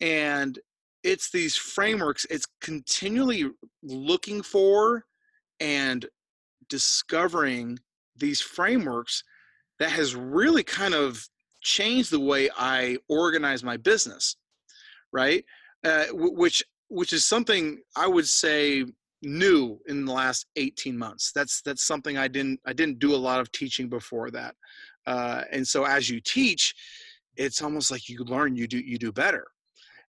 And 0.00 0.58
it's 1.04 1.30
these 1.30 1.56
frameworks. 1.56 2.26
It's 2.28 2.46
continually 2.60 3.50
looking 3.82 4.42
for 4.42 5.04
and 5.60 6.04
discovering 6.68 7.78
these 8.16 8.40
frameworks 8.40 9.22
that 9.78 9.90
has 9.90 10.16
really 10.16 10.62
kind 10.62 10.94
of 10.94 11.28
changed 11.66 12.12
the 12.12 12.20
way 12.20 12.48
I 12.56 12.96
organize 13.08 13.64
my 13.64 13.76
business, 13.76 14.36
right? 15.12 15.44
Uh, 15.84 16.06
which 16.12 16.62
which 16.88 17.12
is 17.12 17.24
something 17.24 17.80
I 17.96 18.06
would 18.06 18.28
say 18.28 18.84
new 19.22 19.80
in 19.86 20.04
the 20.04 20.12
last 20.12 20.46
18 20.54 20.96
months. 20.96 21.32
That's 21.34 21.60
that's 21.62 21.84
something 21.84 22.16
I 22.16 22.28
didn't 22.28 22.60
I 22.64 22.72
didn't 22.72 23.00
do 23.00 23.14
a 23.14 23.16
lot 23.28 23.40
of 23.40 23.50
teaching 23.50 23.88
before 23.88 24.30
that, 24.30 24.54
uh, 25.06 25.42
and 25.50 25.66
so 25.66 25.84
as 25.84 26.08
you 26.08 26.20
teach, 26.20 26.74
it's 27.36 27.60
almost 27.60 27.90
like 27.90 28.08
you 28.08 28.24
learn 28.24 28.56
you 28.56 28.68
do 28.68 28.78
you 28.78 28.96
do 28.96 29.12
better, 29.12 29.46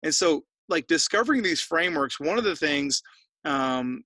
and 0.04 0.14
so 0.14 0.44
like 0.70 0.86
discovering 0.88 1.42
these 1.42 1.62
frameworks. 1.62 2.20
One 2.20 2.38
of 2.38 2.44
the 2.44 2.56
things 2.56 3.02
um, 3.46 4.04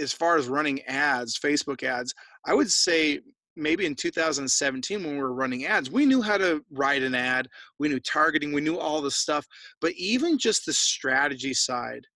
as 0.00 0.12
far 0.12 0.36
as 0.36 0.48
running 0.48 0.82
ads, 0.82 1.38
Facebook 1.38 1.82
ads, 1.84 2.12
I 2.44 2.54
would 2.54 2.72
say 2.72 3.20
maybe 3.56 3.86
in 3.86 3.94
2017 3.94 5.02
when 5.02 5.12
we 5.12 5.18
were 5.18 5.32
running 5.32 5.66
ads, 5.66 5.90
we 5.90 6.06
knew 6.06 6.22
how 6.22 6.38
to 6.38 6.64
write 6.70 7.02
an 7.02 7.14
ad, 7.14 7.48
we 7.78 7.88
knew 7.88 8.00
targeting, 8.00 8.52
we 8.52 8.60
knew 8.60 8.78
all 8.78 9.00
the 9.00 9.10
stuff, 9.10 9.46
but 9.80 9.92
even 9.92 10.38
just 10.38 10.66
the 10.66 10.72
strategy 10.72 11.54
side, 11.54 12.06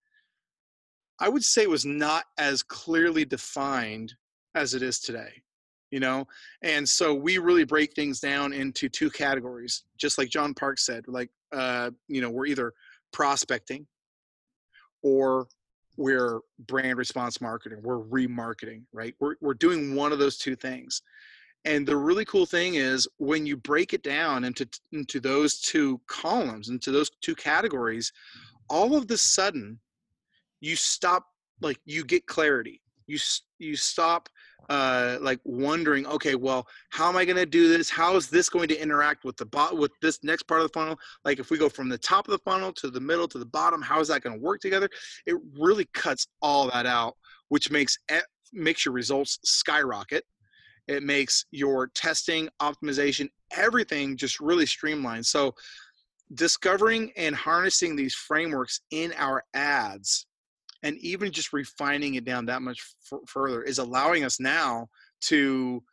I 1.19 1.29
would 1.29 1.43
say 1.43 1.67
was 1.67 1.85
not 1.85 2.25
as 2.37 2.61
clearly 2.61 3.25
defined 3.25 4.13
as 4.53 4.73
it 4.73 4.81
is 4.81 4.99
today. 4.99 5.41
You 5.91 5.99
know, 6.01 6.27
and 6.61 6.89
so 6.89 7.13
we 7.13 7.37
really 7.37 7.63
break 7.63 7.93
things 7.93 8.19
down 8.19 8.51
into 8.51 8.89
two 8.89 9.09
categories, 9.09 9.83
just 9.97 10.17
like 10.17 10.29
John 10.29 10.53
Park 10.53 10.77
said. 10.77 11.07
Like, 11.07 11.29
uh, 11.53 11.91
you 12.09 12.19
know, 12.19 12.29
we're 12.29 12.47
either 12.47 12.73
prospecting 13.13 13.87
or 15.03 15.47
we're 15.97 16.41
brand 16.67 16.97
response 16.97 17.39
marketing 17.39 17.79
we're 17.81 18.03
remarketing 18.03 18.81
right 18.91 19.15
we're, 19.19 19.35
we're 19.41 19.53
doing 19.53 19.95
one 19.95 20.11
of 20.11 20.19
those 20.19 20.37
two 20.37 20.55
things 20.55 21.01
and 21.65 21.87
the 21.87 21.97
really 21.97 22.25
cool 22.25 22.45
thing 22.45 22.75
is 22.75 23.07
when 23.17 23.45
you 23.45 23.57
break 23.57 23.93
it 23.93 24.03
down 24.03 24.43
into 24.43 24.67
into 24.91 25.19
those 25.19 25.59
two 25.59 25.99
columns 26.07 26.69
into 26.69 26.91
those 26.91 27.09
two 27.21 27.35
categories 27.35 28.11
all 28.69 28.95
of 28.95 29.07
the 29.07 29.17
sudden 29.17 29.79
you 30.61 30.75
stop 30.75 31.25
like 31.61 31.79
you 31.85 32.03
get 32.03 32.25
clarity 32.27 32.81
you 33.07 33.17
you 33.59 33.75
stop 33.75 34.29
uh, 34.69 35.17
like 35.21 35.39
wondering, 35.43 36.05
okay, 36.07 36.35
well, 36.35 36.67
how 36.89 37.07
am 37.07 37.17
I 37.17 37.25
going 37.25 37.37
to 37.37 37.45
do 37.45 37.67
this? 37.67 37.89
How 37.89 38.15
is 38.15 38.29
this 38.29 38.49
going 38.49 38.67
to 38.69 38.81
interact 38.81 39.23
with 39.23 39.37
the 39.37 39.45
bot 39.45 39.77
with 39.77 39.91
this 40.01 40.23
next 40.23 40.43
part 40.43 40.61
of 40.61 40.67
the 40.67 40.73
funnel? 40.73 40.97
Like 41.23 41.39
if 41.39 41.51
we 41.51 41.57
go 41.57 41.69
from 41.69 41.89
the 41.89 41.97
top 41.97 42.27
of 42.27 42.31
the 42.31 42.39
funnel 42.39 42.73
to 42.73 42.89
the 42.89 42.99
middle 42.99 43.27
to 43.27 43.37
the 43.37 43.45
bottom, 43.45 43.81
how 43.81 43.99
is 43.99 44.07
that 44.07 44.21
going 44.21 44.35
to 44.35 44.41
work 44.41 44.61
together? 44.61 44.89
It 45.25 45.35
really 45.59 45.87
cuts 45.93 46.27
all 46.41 46.69
that 46.71 46.85
out, 46.85 47.15
which 47.49 47.69
makes 47.69 47.97
makes 48.53 48.85
your 48.85 48.93
results 48.93 49.39
skyrocket. 49.43 50.23
It 50.87 51.03
makes 51.03 51.45
your 51.51 51.87
testing, 51.87 52.49
optimization, 52.61 53.29
everything 53.51 54.17
just 54.17 54.39
really 54.39 54.65
streamlined. 54.65 55.25
So 55.25 55.53
discovering 56.33 57.11
and 57.17 57.35
harnessing 57.35 57.95
these 57.95 58.15
frameworks 58.15 58.81
in 58.91 59.13
our 59.17 59.43
ads 59.53 60.25
and 60.83 60.97
even 60.99 61.31
just 61.31 61.53
refining 61.53 62.15
it 62.15 62.25
down 62.25 62.45
that 62.45 62.61
much 62.61 62.79
f- 63.11 63.19
further 63.27 63.63
is 63.63 63.79
allowing 63.79 64.23
us 64.23 64.39
now 64.39 64.87
to 65.21 65.83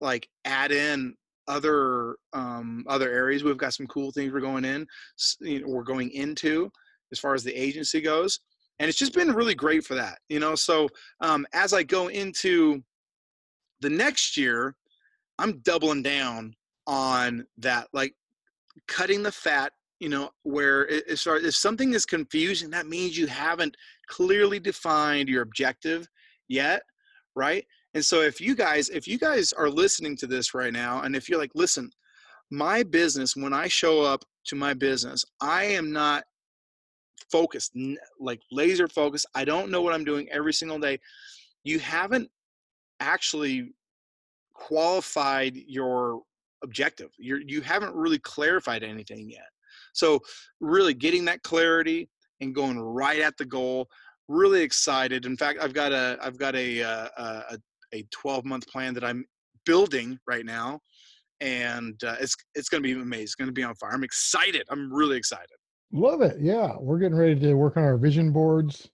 like 0.00 0.28
add 0.44 0.72
in 0.72 1.14
other 1.48 2.16
um, 2.32 2.84
other 2.88 3.10
areas. 3.10 3.44
We've 3.44 3.56
got 3.56 3.74
some 3.74 3.86
cool 3.86 4.10
things 4.10 4.32
we're 4.32 4.40
going 4.40 4.64
in, 4.64 4.86
you 5.40 5.60
know, 5.60 5.68
we're 5.68 5.82
going 5.82 6.10
into 6.10 6.70
as 7.12 7.18
far 7.18 7.34
as 7.34 7.42
the 7.42 7.54
agency 7.54 8.00
goes, 8.00 8.40
and 8.78 8.88
it's 8.88 8.98
just 8.98 9.14
been 9.14 9.32
really 9.32 9.54
great 9.54 9.84
for 9.84 9.94
that. 9.94 10.18
You 10.28 10.40
know, 10.40 10.54
so 10.54 10.88
um, 11.20 11.46
as 11.52 11.72
I 11.72 11.82
go 11.82 12.08
into 12.08 12.82
the 13.80 13.90
next 13.90 14.36
year, 14.36 14.74
I'm 15.38 15.58
doubling 15.60 16.02
down 16.02 16.54
on 16.86 17.46
that, 17.58 17.88
like 17.92 18.14
cutting 18.86 19.22
the 19.22 19.32
fat 19.32 19.72
you 19.98 20.08
know 20.08 20.30
where 20.44 20.86
if, 20.86 21.26
if 21.26 21.54
something 21.54 21.92
is 21.92 22.06
confusing 22.06 22.70
that 22.70 22.86
means 22.86 23.18
you 23.18 23.26
haven't 23.26 23.76
clearly 24.08 24.58
defined 24.58 25.28
your 25.28 25.42
objective 25.42 26.08
yet 26.48 26.82
right? 27.36 27.64
And 27.94 28.04
so 28.04 28.20
if 28.22 28.40
you 28.40 28.54
guys 28.54 28.88
if 28.88 29.06
you 29.08 29.18
guys 29.18 29.52
are 29.52 29.68
listening 29.68 30.16
to 30.18 30.26
this 30.26 30.54
right 30.54 30.72
now 30.72 31.02
and 31.02 31.16
if 31.16 31.28
you're 31.28 31.38
like 31.38 31.52
listen 31.54 31.90
my 32.50 32.82
business 32.82 33.36
when 33.36 33.52
i 33.52 33.68
show 33.68 34.02
up 34.02 34.24
to 34.46 34.56
my 34.56 34.74
business 34.74 35.24
i 35.40 35.64
am 35.64 35.92
not 35.92 36.24
focused 37.30 37.72
like 38.18 38.40
laser 38.50 38.88
focused. 38.88 39.26
I 39.34 39.44
don't 39.44 39.70
know 39.70 39.82
what 39.82 39.94
i'm 39.94 40.04
doing 40.04 40.28
every 40.30 40.52
single 40.52 40.78
day. 40.78 40.98
You 41.64 41.78
haven't 41.78 42.28
actually 43.00 43.72
qualified 44.54 45.56
your 45.56 46.22
objective 46.62 47.10
you're 47.18 47.40
you 47.40 47.62
haven't 47.62 47.94
really 47.94 48.18
clarified 48.18 48.82
anything 48.82 49.30
yet 49.30 49.48
so 49.92 50.20
really 50.60 50.94
getting 50.94 51.24
that 51.24 51.42
clarity 51.42 52.08
and 52.40 52.54
going 52.54 52.78
right 52.78 53.20
at 53.20 53.36
the 53.36 53.44
goal. 53.44 53.88
Really 54.28 54.62
excited. 54.62 55.26
In 55.26 55.36
fact, 55.36 55.58
I've 55.60 55.74
got 55.74 55.92
a 55.92 56.18
I've 56.22 56.38
got 56.38 56.54
a 56.54 56.82
uh, 56.82 57.08
a, 57.16 57.58
a 57.92 58.04
12 58.10 58.44
month 58.44 58.66
plan 58.68 58.94
that 58.94 59.04
I'm 59.04 59.24
building 59.66 60.18
right 60.26 60.44
now, 60.44 60.80
and 61.40 62.02
uh, 62.04 62.16
it's 62.20 62.36
it's 62.54 62.68
going 62.68 62.82
to 62.82 62.94
be 62.94 63.00
amazing. 63.00 63.24
It's 63.24 63.34
going 63.34 63.48
to 63.48 63.52
be 63.52 63.64
on 63.64 63.74
fire. 63.74 63.90
I'm 63.92 64.04
excited. 64.04 64.62
I'm 64.70 64.92
really 64.92 65.16
excited. 65.16 65.56
Love 65.92 66.22
it. 66.22 66.36
Yeah, 66.40 66.74
we're 66.78 66.98
getting 66.98 67.16
ready 67.16 67.38
to 67.40 67.54
work 67.54 67.76
on 67.76 67.82
our 67.82 67.96
vision 67.96 68.30
boards. 68.30 68.88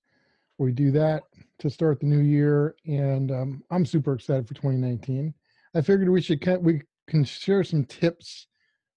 We 0.58 0.72
do 0.72 0.90
that 0.92 1.24
to 1.58 1.70
start 1.70 2.00
the 2.00 2.06
new 2.06 2.20
year, 2.20 2.74
and 2.86 3.30
um, 3.30 3.62
I'm 3.70 3.86
super 3.86 4.14
excited 4.14 4.46
for 4.46 4.54
2019. 4.54 5.32
I 5.74 5.80
figured 5.80 6.08
we 6.08 6.20
should 6.20 6.44
we 6.62 6.82
can 7.06 7.24
share 7.24 7.64
some 7.64 7.84
tips 7.84 8.46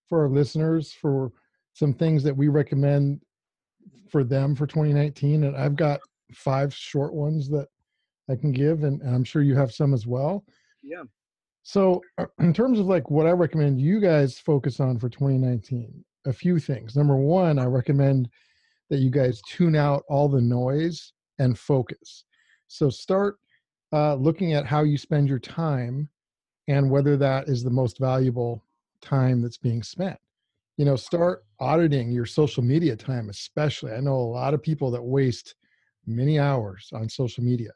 for 0.07 0.23
our 0.23 0.29
listeners 0.29 0.91
for 0.91 1.31
some 1.73 1.93
things 1.93 2.23
that 2.23 2.35
we 2.35 2.47
recommend 2.47 3.21
for 4.09 4.23
them 4.23 4.55
for 4.55 4.65
2019 4.65 5.43
and 5.43 5.55
i've 5.55 5.75
got 5.75 5.99
five 6.33 6.73
short 6.73 7.13
ones 7.13 7.47
that 7.47 7.67
i 8.29 8.35
can 8.35 8.51
give 8.51 8.83
and, 8.83 9.01
and 9.01 9.15
i'm 9.15 9.23
sure 9.23 9.43
you 9.43 9.55
have 9.55 9.71
some 9.71 9.93
as 9.93 10.05
well. 10.07 10.43
Yeah. 10.81 11.03
So 11.63 12.01
in 12.39 12.53
terms 12.53 12.79
of 12.79 12.87
like 12.87 13.09
what 13.09 13.27
i 13.27 13.31
recommend 13.31 13.79
you 13.79 13.99
guys 13.99 14.39
focus 14.39 14.79
on 14.79 14.97
for 14.97 15.09
2019 15.09 16.03
a 16.25 16.33
few 16.33 16.59
things. 16.59 16.95
Number 16.95 17.15
one 17.15 17.59
i 17.59 17.65
recommend 17.65 18.29
that 18.89 18.97
you 18.97 19.09
guys 19.09 19.41
tune 19.47 19.75
out 19.75 20.03
all 20.09 20.27
the 20.27 20.41
noise 20.41 21.13
and 21.37 21.57
focus 21.57 22.25
so 22.69 22.89
start 22.89 23.37
uh, 23.91 24.15
looking 24.15 24.53
at 24.53 24.65
how 24.65 24.83
you 24.83 24.97
spend 24.97 25.27
your 25.27 25.39
time 25.39 26.07
and 26.67 26.89
whether 26.89 27.17
that 27.17 27.49
is 27.49 27.63
the 27.63 27.69
most 27.69 27.99
valuable 27.99 28.63
time 29.01 29.41
that's 29.41 29.57
being 29.57 29.83
spent. 29.83 30.17
You 30.77 30.85
know 30.85 30.95
start 30.95 31.43
auditing 31.59 32.11
your 32.11 32.25
social 32.25 32.63
media 32.63 32.95
time 32.95 33.29
especially. 33.29 33.91
I 33.91 33.99
know 33.99 34.15
a 34.15 34.33
lot 34.33 34.53
of 34.53 34.63
people 34.63 34.91
that 34.91 35.03
waste 35.03 35.55
many 36.05 36.39
hours 36.39 36.89
on 36.93 37.09
social 37.09 37.43
media. 37.43 37.71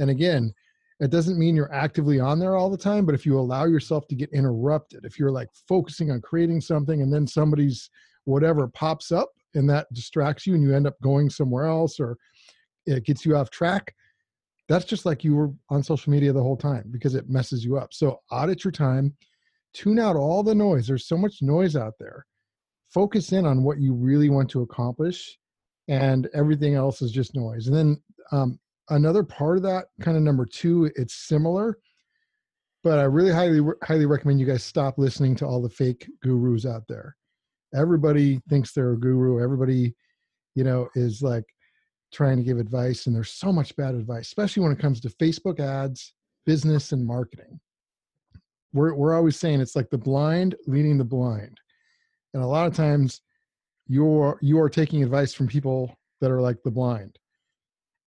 And 0.00 0.10
again 0.10 0.52
it 1.00 1.10
doesn't 1.10 1.38
mean 1.38 1.54
you're 1.54 1.72
actively 1.72 2.18
on 2.18 2.40
there 2.40 2.56
all 2.56 2.70
the 2.70 2.76
time 2.76 3.06
but 3.06 3.14
if 3.14 3.24
you 3.24 3.38
allow 3.38 3.64
yourself 3.66 4.08
to 4.08 4.16
get 4.16 4.32
interrupted 4.32 5.04
if 5.04 5.16
you're 5.18 5.30
like 5.30 5.48
focusing 5.68 6.10
on 6.10 6.20
creating 6.20 6.60
something 6.60 7.02
and 7.02 7.12
then 7.12 7.24
somebody's 7.24 7.88
whatever 8.24 8.66
pops 8.66 9.12
up 9.12 9.30
and 9.54 9.70
that 9.70 9.86
distracts 9.92 10.44
you 10.44 10.54
and 10.54 10.62
you 10.62 10.74
end 10.74 10.88
up 10.88 11.00
going 11.00 11.30
somewhere 11.30 11.66
else 11.66 12.00
or 12.00 12.16
it 12.86 13.04
gets 13.04 13.24
you 13.24 13.36
off 13.36 13.50
track 13.50 13.94
that's 14.68 14.84
just 14.84 15.06
like 15.06 15.24
you 15.24 15.34
were 15.34 15.50
on 15.70 15.82
social 15.82 16.10
media 16.12 16.32
the 16.32 16.42
whole 16.42 16.56
time 16.56 16.84
because 16.90 17.14
it 17.14 17.28
messes 17.28 17.64
you 17.64 17.78
up. 17.78 17.92
So 17.92 18.20
audit 18.30 18.64
your 18.64 18.72
time 18.72 19.14
tune 19.74 19.98
out 19.98 20.16
all 20.16 20.42
the 20.42 20.54
noise. 20.54 20.86
There's 20.86 21.06
so 21.06 21.16
much 21.16 21.42
noise 21.42 21.76
out 21.76 21.94
there. 21.98 22.24
Focus 22.92 23.32
in 23.32 23.46
on 23.46 23.62
what 23.62 23.80
you 23.80 23.94
really 23.94 24.30
want 24.30 24.50
to 24.50 24.62
accomplish 24.62 25.38
and 25.88 26.28
everything 26.34 26.74
else 26.74 27.02
is 27.02 27.12
just 27.12 27.34
noise. 27.34 27.66
And 27.66 27.76
then 27.76 28.02
um, 28.32 28.58
another 28.90 29.22
part 29.22 29.56
of 29.56 29.62
that 29.62 29.86
kind 30.00 30.16
of 30.16 30.22
number 30.22 30.46
two 30.46 30.90
it's 30.96 31.26
similar 31.28 31.78
but 32.84 32.98
i 32.98 33.02
really 33.02 33.30
highly 33.30 33.60
highly 33.82 34.06
recommend 34.06 34.40
you 34.40 34.46
guys 34.46 34.62
stop 34.62 34.96
listening 34.96 35.34
to 35.34 35.46
all 35.46 35.60
the 35.60 35.68
fake 35.68 36.08
gurus 36.22 36.64
out 36.64 36.84
there. 36.88 37.14
Everybody 37.74 38.40
thinks 38.48 38.72
they're 38.72 38.92
a 38.92 38.98
guru. 38.98 39.42
Everybody 39.42 39.94
you 40.54 40.64
know 40.64 40.88
is 40.94 41.20
like 41.20 41.44
trying 42.12 42.36
to 42.36 42.42
give 42.42 42.58
advice 42.58 43.06
and 43.06 43.14
there's 43.14 43.30
so 43.30 43.52
much 43.52 43.76
bad 43.76 43.94
advice 43.94 44.26
especially 44.26 44.62
when 44.62 44.72
it 44.72 44.78
comes 44.78 45.00
to 45.00 45.08
facebook 45.10 45.60
ads 45.60 46.14
business 46.48 46.92
and 46.92 47.04
marketing. 47.04 47.60
We're, 48.72 48.94
we're 48.94 49.14
always 49.14 49.38
saying 49.38 49.60
it's 49.60 49.76
like 49.76 49.90
the 49.90 49.98
blind 49.98 50.54
leading 50.66 50.96
the 50.96 51.04
blind 51.04 51.60
and 52.32 52.42
a 52.42 52.46
lot 52.46 52.66
of 52.66 52.74
times 52.74 53.20
you're 53.86 54.38
you 54.40 54.58
are 54.58 54.70
taking 54.70 55.02
advice 55.02 55.34
from 55.34 55.46
people 55.46 55.94
that 56.22 56.30
are 56.30 56.40
like 56.40 56.56
the 56.64 56.70
blind 56.70 57.18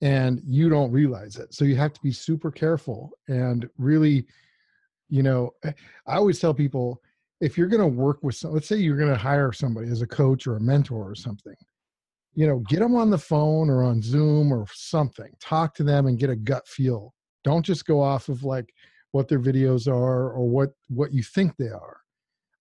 and 0.01 0.41
you 0.43 0.69
don't 0.69 0.91
realize 0.91 1.35
it 1.37 1.53
so 1.53 1.65
you 1.65 1.75
have 1.75 1.93
to 1.93 2.01
be 2.01 2.11
super 2.11 2.49
careful 2.49 3.11
and 3.27 3.69
really 3.77 4.25
you 5.09 5.21
know 5.21 5.51
eh, 5.63 5.71
i 6.07 6.15
always 6.15 6.39
tell 6.39 6.53
people 6.53 6.99
if 7.41 7.57
you're 7.57 7.67
going 7.67 7.81
to 7.81 8.01
work 8.01 8.19
with 8.23 8.35
some, 8.35 8.53
let's 8.53 8.67
say 8.67 8.77
you're 8.77 8.97
going 8.97 9.13
to 9.13 9.17
hire 9.17 9.51
somebody 9.51 9.89
as 9.89 10.01
a 10.01 10.07
coach 10.07 10.47
or 10.47 10.57
a 10.57 10.61
mentor 10.61 11.09
or 11.09 11.15
something 11.15 11.55
you 12.33 12.47
know 12.47 12.59
get 12.69 12.79
them 12.79 12.95
on 12.95 13.09
the 13.09 13.17
phone 13.17 13.69
or 13.69 13.83
on 13.83 14.01
zoom 14.01 14.51
or 14.51 14.65
something. 14.73 15.31
Talk 15.39 15.73
to 15.75 15.83
them 15.83 16.07
and 16.07 16.19
get 16.19 16.29
a 16.29 16.35
gut 16.35 16.67
feel. 16.67 17.13
Don't 17.43 17.65
just 17.65 17.85
go 17.85 18.01
off 18.01 18.29
of 18.29 18.43
like 18.43 18.73
what 19.11 19.27
their 19.27 19.39
videos 19.39 19.87
are 19.87 20.31
or 20.31 20.47
what 20.47 20.69
what 20.89 21.13
you 21.13 21.23
think 21.23 21.55
they 21.57 21.69
are. 21.69 21.97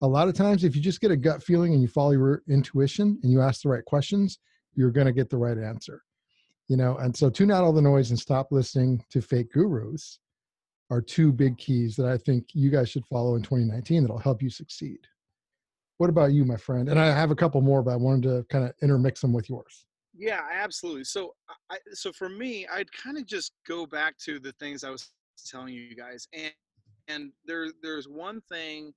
A 0.02 0.06
lot 0.06 0.28
of 0.28 0.34
times 0.34 0.64
if 0.64 0.74
you 0.74 0.80
just 0.80 1.00
get 1.00 1.10
a 1.10 1.16
gut 1.16 1.42
feeling 1.42 1.74
and 1.74 1.82
you 1.82 1.88
follow 1.88 2.12
your 2.12 2.42
intuition 2.48 3.18
and 3.22 3.30
you 3.30 3.40
ask 3.40 3.62
the 3.62 3.68
right 3.68 3.84
questions 3.84 4.38
you're 4.74 4.90
going 4.90 5.06
to 5.06 5.12
get 5.12 5.28
the 5.28 5.36
right 5.36 5.58
answer 5.58 6.02
you 6.70 6.76
know? 6.76 6.96
And 6.98 7.14
so 7.14 7.28
tune 7.28 7.50
out 7.50 7.64
all 7.64 7.72
the 7.72 7.82
noise 7.82 8.10
and 8.10 8.18
stop 8.18 8.52
listening 8.52 9.04
to 9.10 9.20
fake 9.20 9.52
gurus 9.52 10.20
are 10.88 11.02
two 11.02 11.32
big 11.32 11.56
keys 11.56 11.94
that 11.94 12.06
i 12.06 12.16
think 12.18 12.46
you 12.52 12.68
guys 12.68 12.88
should 12.88 13.06
follow 13.06 13.36
in 13.36 13.42
2019 13.42 14.02
that'll 14.02 14.18
help 14.18 14.42
you 14.42 14.50
succeed 14.50 14.98
what 16.00 16.08
about 16.08 16.32
you 16.32 16.44
my 16.44 16.56
friend 16.56 16.88
and 16.88 16.98
i 16.98 17.06
have 17.06 17.30
a 17.30 17.36
couple 17.36 17.60
more 17.60 17.82
but 17.82 17.92
i 17.92 17.96
wanted 17.96 18.22
to 18.22 18.44
kind 18.48 18.64
of 18.64 18.72
intermix 18.82 19.20
them 19.20 19.32
with 19.32 19.48
yours 19.50 19.86
Yeah, 20.16 20.42
absolutely. 20.52 21.04
So, 21.04 21.34
I, 21.70 21.78
so 21.92 22.12
for 22.12 22.28
me, 22.28 22.66
I'd 22.66 22.90
kind 22.92 23.16
of 23.16 23.26
just 23.26 23.52
go 23.66 23.86
back 23.86 24.18
to 24.26 24.38
the 24.38 24.52
things 24.52 24.84
I 24.84 24.90
was 24.90 25.10
telling 25.46 25.72
you 25.72 25.94
guys, 25.94 26.28
and 26.32 26.52
and 27.08 27.32
there 27.44 27.68
there's 27.82 28.08
one 28.08 28.40
thing 28.42 28.92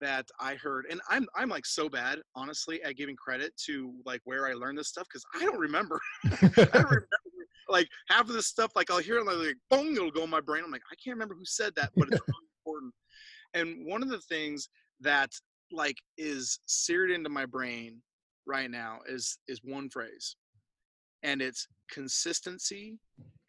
that 0.00 0.26
I 0.38 0.54
heard, 0.56 0.86
and 0.90 1.00
I'm 1.08 1.26
I'm 1.34 1.48
like 1.48 1.66
so 1.66 1.88
bad, 1.88 2.20
honestly, 2.34 2.82
at 2.82 2.96
giving 2.96 3.16
credit 3.16 3.52
to 3.66 3.94
like 4.04 4.20
where 4.24 4.46
I 4.46 4.52
learned 4.52 4.78
this 4.78 4.88
stuff 4.88 5.06
because 5.10 5.24
I 5.34 5.44
don't 5.44 5.58
remember. 5.58 6.00
I 6.24 6.36
don't 6.52 6.56
remember 6.74 7.08
like 7.68 7.88
half 8.08 8.28
of 8.28 8.34
this 8.34 8.46
stuff. 8.46 8.72
Like 8.76 8.90
I'll 8.90 8.98
hear 8.98 9.18
it 9.18 9.26
like, 9.26 9.36
like 9.36 9.56
boom, 9.70 9.94
it'll 9.94 10.10
go 10.10 10.24
in 10.24 10.30
my 10.30 10.40
brain. 10.40 10.62
I'm 10.64 10.70
like, 10.70 10.82
I 10.92 10.96
can't 11.02 11.14
remember 11.14 11.34
who 11.34 11.44
said 11.44 11.74
that, 11.76 11.90
but 11.96 12.08
it's 12.10 12.20
really 12.28 12.48
important. 12.60 12.94
And 13.54 13.86
one 13.86 14.02
of 14.02 14.10
the 14.10 14.20
things 14.20 14.68
that 15.00 15.30
like 15.72 15.98
is 16.18 16.60
seared 16.66 17.10
into 17.10 17.28
my 17.28 17.46
brain 17.46 18.00
right 18.46 18.70
now 18.70 19.00
is 19.08 19.38
is 19.48 19.60
one 19.64 19.88
phrase, 19.90 20.36
and 21.22 21.42
it's 21.42 21.66
consistency 21.90 22.98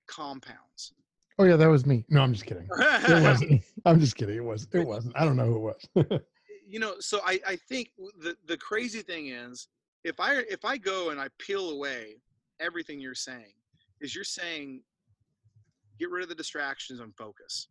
compounds. 0.07 0.93
Oh 1.39 1.43
yeah, 1.43 1.55
that 1.55 1.67
was 1.67 1.85
me. 1.85 2.03
No, 2.09 2.21
I'm 2.21 2.33
just 2.33 2.45
kidding. 2.45 2.67
It 2.79 3.23
wasn't. 3.23 3.63
I'm 3.85 3.99
just 3.99 4.15
kidding. 4.15 4.35
It 4.35 4.43
was. 4.43 4.67
It 4.73 4.85
wasn't. 4.85 5.15
I 5.17 5.23
don't 5.23 5.35
know 5.35 5.45
who 5.45 5.69
it 5.69 5.77
was. 6.05 6.21
you 6.67 6.79
know, 6.79 6.95
so 6.99 7.21
I 7.25 7.39
I 7.47 7.55
think 7.69 7.89
the 8.21 8.35
the 8.47 8.57
crazy 8.57 9.01
thing 9.01 9.27
is 9.27 9.67
if 10.03 10.19
I 10.19 10.37
if 10.49 10.65
I 10.65 10.77
go 10.77 11.11
and 11.11 11.19
I 11.19 11.27
peel 11.39 11.69
away 11.71 12.15
everything 12.59 12.99
you're 12.99 13.15
saying, 13.15 13.53
is 14.01 14.15
you're 14.15 14.23
saying 14.23 14.81
get 15.99 16.09
rid 16.09 16.23
of 16.23 16.29
the 16.29 16.35
distractions 16.35 16.99
and 16.99 17.15
focus, 17.15 17.67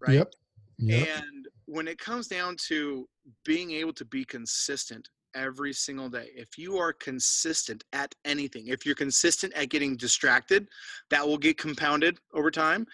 right? 0.00 0.14
Yep. 0.14 0.34
Yep. 0.78 1.08
And 1.08 1.48
when 1.66 1.88
it 1.88 1.98
comes 1.98 2.28
down 2.28 2.56
to 2.68 3.08
being 3.44 3.70
able 3.72 3.92
to 3.94 4.04
be 4.04 4.24
consistent 4.24 5.08
every 5.34 5.72
single 5.72 6.08
day, 6.08 6.28
if 6.34 6.56
you 6.56 6.78
are 6.78 6.92
consistent 6.92 7.84
at 7.92 8.14
anything, 8.24 8.68
if 8.68 8.84
you're 8.84 8.94
consistent 8.94 9.52
at 9.54 9.68
getting 9.68 9.96
distracted, 9.96 10.68
that 11.10 11.26
will 11.26 11.38
get 11.38 11.58
compounded 11.58 12.18
over 12.34 12.50
time. 12.50 12.86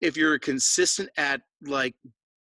If 0.00 0.16
you're 0.16 0.38
consistent 0.38 1.08
at 1.16 1.40
like 1.62 1.94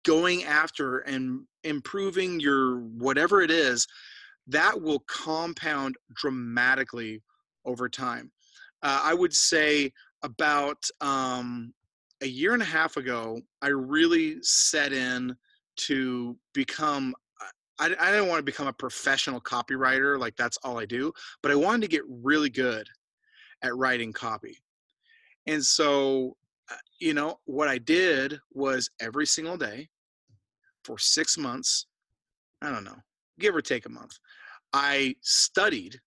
going 0.04 0.44
after 0.44 0.98
and 1.00 1.42
improving 1.62 2.40
your 2.40 2.78
whatever 2.78 3.42
it 3.42 3.50
is, 3.50 3.86
that 4.46 4.80
will 4.80 5.00
compound 5.00 5.96
dramatically 6.14 7.22
over 7.64 7.88
time. 7.88 8.30
Uh, 8.82 9.00
I 9.02 9.14
would 9.14 9.32
say 9.32 9.92
about 10.22 10.84
um, 11.00 11.72
a 12.22 12.26
year 12.26 12.52
and 12.52 12.62
a 12.62 12.66
half 12.66 12.96
ago, 12.96 13.40
I 13.62 13.68
really 13.68 14.38
set 14.42 14.92
in 14.92 15.36
to 15.76 16.36
become. 16.52 17.14
I, 17.78 17.86
I 17.86 18.10
didn't 18.10 18.28
want 18.28 18.38
to 18.38 18.44
become 18.44 18.66
a 18.66 18.72
professional 18.72 19.40
copywriter, 19.40 20.18
like 20.18 20.36
that's 20.36 20.58
all 20.58 20.78
I 20.78 20.86
do, 20.86 21.12
but 21.42 21.50
I 21.50 21.54
wanted 21.54 21.82
to 21.82 21.88
get 21.88 22.02
really 22.08 22.50
good 22.50 22.88
at 23.62 23.76
writing 23.76 24.12
copy. 24.12 24.58
And 25.46 25.64
so, 25.64 26.36
uh, 26.70 26.76
you 27.00 27.14
know, 27.14 27.40
what 27.44 27.68
I 27.68 27.78
did 27.78 28.38
was 28.52 28.90
every 29.00 29.26
single 29.26 29.56
day 29.56 29.88
for 30.84 30.98
six 30.98 31.36
months, 31.36 31.86
I 32.62 32.70
don't 32.70 32.84
know, 32.84 32.96
give 33.38 33.54
or 33.54 33.62
take 33.62 33.86
a 33.86 33.90
month, 33.90 34.18
I 34.72 35.16
studied 35.20 36.00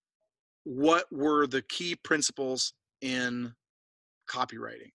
what 0.63 1.05
were 1.11 1.47
the 1.47 1.61
key 1.63 1.95
principles 1.95 2.73
in 3.01 3.53
copywriting. 4.29 4.91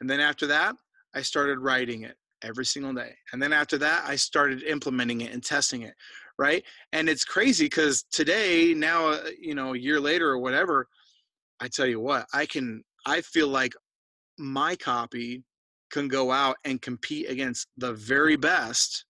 And 0.00 0.08
then 0.08 0.20
after 0.20 0.46
that, 0.48 0.76
I 1.14 1.22
started 1.22 1.58
writing 1.58 2.02
it 2.02 2.16
every 2.42 2.64
single 2.64 2.92
day. 2.92 3.14
And 3.32 3.42
then 3.42 3.52
after 3.52 3.78
that, 3.78 4.04
I 4.06 4.16
started 4.16 4.62
implementing 4.62 5.22
it 5.22 5.32
and 5.32 5.44
testing 5.44 5.82
it, 5.82 5.94
right? 6.38 6.64
And 6.92 7.08
it's 7.08 7.24
crazy 7.24 7.66
because 7.66 8.04
today, 8.10 8.74
now, 8.74 9.08
uh, 9.08 9.24
you 9.40 9.54
know, 9.54 9.74
a 9.74 9.78
year 9.78 10.00
later 10.00 10.28
or 10.28 10.38
whatever, 10.38 10.88
I 11.60 11.68
tell 11.68 11.86
you 11.86 12.00
what, 12.00 12.26
I 12.32 12.46
can, 12.46 12.82
I 13.06 13.20
feel 13.20 13.48
like 13.48 13.74
my 14.38 14.76
copy 14.76 15.42
can 15.90 16.08
go 16.08 16.30
out 16.30 16.56
and 16.64 16.80
compete 16.80 17.28
against 17.30 17.68
the 17.76 17.92
very 17.94 18.36
best. 18.36 19.04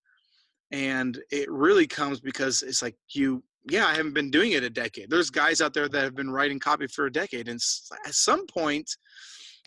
And 0.71 1.19
it 1.31 1.51
really 1.51 1.87
comes 1.87 2.21
because 2.21 2.63
it's 2.63 2.83
like 2.83 2.95
you 3.15 3.43
yeah, 3.71 3.87
I 3.87 3.95
haven't 3.95 4.15
been 4.15 4.31
doing 4.31 4.53
it 4.53 4.63
a 4.63 4.71
decade. 4.71 5.11
There's 5.11 5.31
guys 5.31 5.61
out 5.61 5.75
there 5.75 5.89
that 5.89 6.03
have 6.03 6.15
been 6.15 6.31
writing 6.31 6.59
copy 6.59 6.87
for 6.87 7.07
a 7.07 7.13
decade, 7.13 7.49
and 7.49 7.61
at 8.07 8.15
some 8.15 8.47
point, 8.47 8.91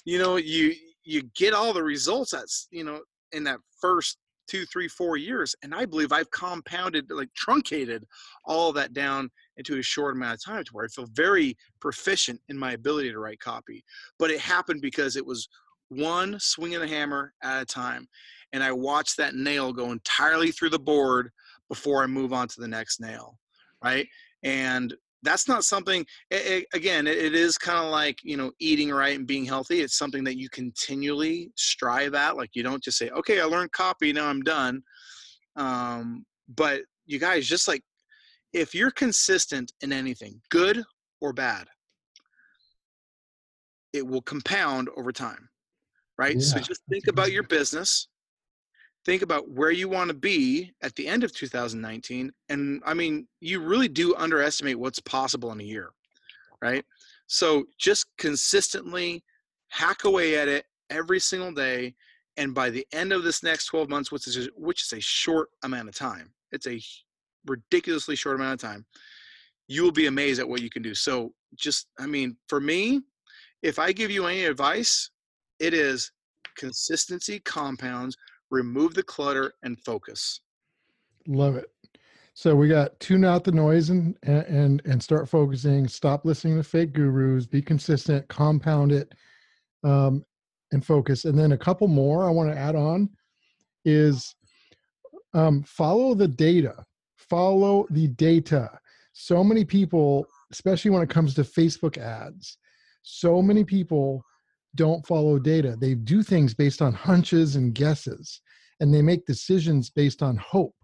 you 0.06 0.18
know, 0.18 0.38
you 0.38 0.74
you 1.04 1.24
get 1.36 1.54
all 1.54 1.74
the 1.74 1.84
results 1.84 2.32
that's 2.32 2.68
you 2.72 2.84
know 2.84 3.02
in 3.34 3.44
that 3.46 3.60
first 3.80 4.18
two, 4.48 4.66
three, 4.66 4.88
four 4.88 5.18
years, 5.18 5.56
and 5.64 5.74
I 5.74 5.86
believe 5.86 6.12
I've 6.12 6.32
compounded, 6.32 7.10
like 7.10 7.34
truncated, 7.36 8.06
all 8.46 8.70
of 8.70 8.76
that 8.76 8.94
down 8.94 9.30
into 9.58 9.78
a 9.78 9.84
short 9.84 10.16
amount 10.16 10.36
of 10.36 10.44
time 10.44 10.64
to 10.64 10.72
where 10.72 10.86
I 10.86 10.90
feel 10.90 11.08
very 11.14 11.56
proficient 11.80 12.42
in 12.50 12.58
my 12.58 12.74
ability 12.74 13.12
to 13.12 13.20
write 13.20 13.40
copy. 13.40 13.84
But 14.20 14.32
it 14.32 14.40
happened 14.40 14.82
because 14.82 15.16
it 15.16 15.26
was 15.26 15.48
one 15.90 16.38
swing 16.40 16.76
of 16.76 16.82
the 16.82 16.88
hammer 16.88 17.34
at 17.44 17.62
a 17.62 17.66
time, 17.66 18.08
and 18.52 18.64
I 18.64 18.72
watched 18.72 19.18
that 19.18 19.36
nail 19.36 19.72
go 19.72 19.92
entirely 19.92 20.52
through 20.52 20.70
the 20.70 20.80
board 20.80 21.30
before 21.70 22.04
I 22.04 22.08
move 22.08 22.34
on 22.34 22.48
to 22.50 22.60
the 22.60 22.68
next 22.68 23.00
nail 23.00 23.38
right? 23.84 24.08
And 24.44 24.94
that's 25.24 25.48
not 25.48 25.64
something 25.64 26.06
it, 26.30 26.46
it, 26.46 26.66
again 26.74 27.08
it, 27.08 27.18
it 27.18 27.34
is 27.34 27.58
kind 27.58 27.80
of 27.80 27.92
like 27.92 28.18
you 28.24 28.38
know 28.38 28.52
eating 28.60 28.90
right 28.90 29.18
and 29.18 29.28
being 29.28 29.46
healthy 29.46 29.82
it's 29.82 29.98
something 29.98 30.24
that 30.24 30.38
you 30.38 30.50
continually 30.50 31.52
strive 31.56 32.14
at 32.14 32.38
like 32.38 32.50
you 32.54 32.64
don't 32.64 32.84
just 32.84 32.98
say 32.98 33.10
okay 33.10 33.40
i 33.40 33.44
learned 33.44 33.72
copy 33.72 34.12
now 34.14 34.28
i'm 34.28 34.42
done. 34.42 34.82
Um, 35.58 36.26
but 36.48 36.82
you 37.06 37.20
guys 37.20 37.46
just 37.46 37.68
like 37.68 37.84
if 38.54 38.74
you're 38.74 38.92
consistent 38.92 39.72
in 39.82 39.92
anything 39.92 40.42
good 40.50 40.82
or 41.20 41.34
bad 41.34 41.68
it 43.94 44.08
will 44.08 44.22
compound 44.22 44.90
over 44.96 45.12
time 45.12 45.50
right? 46.22 46.36
Yeah, 46.36 46.42
so 46.42 46.60
just 46.60 46.82
think 46.90 47.08
about 47.08 47.32
your 47.32 47.44
business 47.44 48.08
think 49.06 49.22
about 49.22 49.50
where 49.50 49.72
you 49.72 49.90
want 49.90 50.10
to 50.10 50.14
be 50.14 50.72
at 50.82 50.96
the 50.96 51.08
end 51.08 51.24
of 51.24 51.34
2019 51.34 52.32
and 52.50 52.82
i 52.86 52.94
mean 52.94 53.28
you 53.40 53.60
really 53.60 53.88
do 53.88 54.16
underestimate 54.16 54.78
what's 54.80 55.00
possible 55.00 55.52
in 55.52 55.60
a 55.60 55.64
year 55.64 55.92
right? 56.62 56.86
So 57.28 57.66
just 57.78 58.06
consistently 58.18 59.24
hack 59.70 60.04
away 60.04 60.38
at 60.38 60.48
it 60.48 60.66
every 60.90 61.20
single 61.20 61.54
day 61.54 61.96
and 62.38 62.54
by 62.54 62.70
the 62.70 62.86
end 62.94 63.14
of 63.14 63.24
this 63.24 63.44
next 63.44 63.66
12 63.68 63.90
months 63.90 64.12
which 64.12 64.28
is 64.28 64.50
which 64.56 64.84
is 64.84 64.94
a 64.94 65.00
short 65.00 65.50
amount 65.64 65.88
of 65.88 65.96
time 65.96 66.32
it's 66.52 66.68
a 66.68 66.80
ridiculously 67.46 68.16
short 68.16 68.36
amount 68.36 68.62
of 68.62 68.70
time 68.70 68.86
you 69.68 69.84
will 69.84 69.92
be 69.92 70.08
amazed 70.08 70.40
at 70.40 70.48
what 70.48 70.62
you 70.62 70.70
can 70.70 70.82
do. 70.82 70.94
So 70.94 71.34
just 71.56 71.88
i 72.00 72.06
mean 72.06 72.36
for 72.48 72.60
me 72.60 73.02
if 73.62 73.80
i 73.80 73.92
give 73.92 74.12
you 74.12 74.26
any 74.26 74.46
advice 74.46 75.10
it 75.60 75.74
is 75.74 76.12
consistency 76.58 77.40
compounds 77.40 78.16
remove 78.52 78.94
the 78.94 79.04
clutter 79.04 79.54
and 79.64 79.80
focus. 79.80 80.42
Love 81.28 81.56
it. 81.56 81.68
So 82.34 82.56
we 82.56 82.68
got 82.68 83.00
tune 83.00 83.26
out 83.26 83.44
the 83.44 83.52
noise 83.52 83.90
and 83.90 84.16
and 84.24 84.82
and 84.86 85.02
start 85.02 85.28
focusing 85.28 85.88
stop 85.88 86.26
listening 86.26 86.58
to 86.58 86.64
fake 86.64 86.94
gurus 86.94 87.46
be 87.46 87.62
consistent 87.62 88.28
compound 88.30 88.92
it 88.92 89.14
um, 89.84 90.24
and 90.72 90.86
focus. 90.86 91.26
And 91.26 91.38
then 91.38 91.52
a 91.52 91.58
couple 91.58 91.88
more 91.88 92.26
i 92.26 92.30
want 92.30 92.50
to 92.52 92.58
add 92.58 92.76
on 92.76 93.10
is 93.84 94.34
um, 95.34 95.64
follow 95.64 96.14
the 96.14 96.28
data 96.28 96.84
follow 97.18 97.86
the 97.90 98.08
data. 98.10 98.70
So 99.14 99.44
many 99.44 99.66
people 99.66 100.26
especially 100.52 100.92
when 100.92 101.04
it 101.04 101.10
comes 101.10 101.34
to 101.36 101.42
facebook 101.42 101.98
ads 101.98 102.58
so 103.04 103.42
many 103.42 103.64
people 103.64 104.24
don't 104.76 105.06
follow 105.06 105.40
data. 105.40 105.76
They 105.80 105.96
do 105.96 106.24
things 106.24 106.54
based 106.54 106.82
on 106.82 106.94
hunches 106.94 107.56
and 107.56 107.74
guesses, 107.74 108.42
and 108.80 108.94
they 108.94 109.02
make 109.02 109.26
decisions 109.26 109.90
based 109.90 110.22
on 110.22 110.38
hope. 110.38 110.76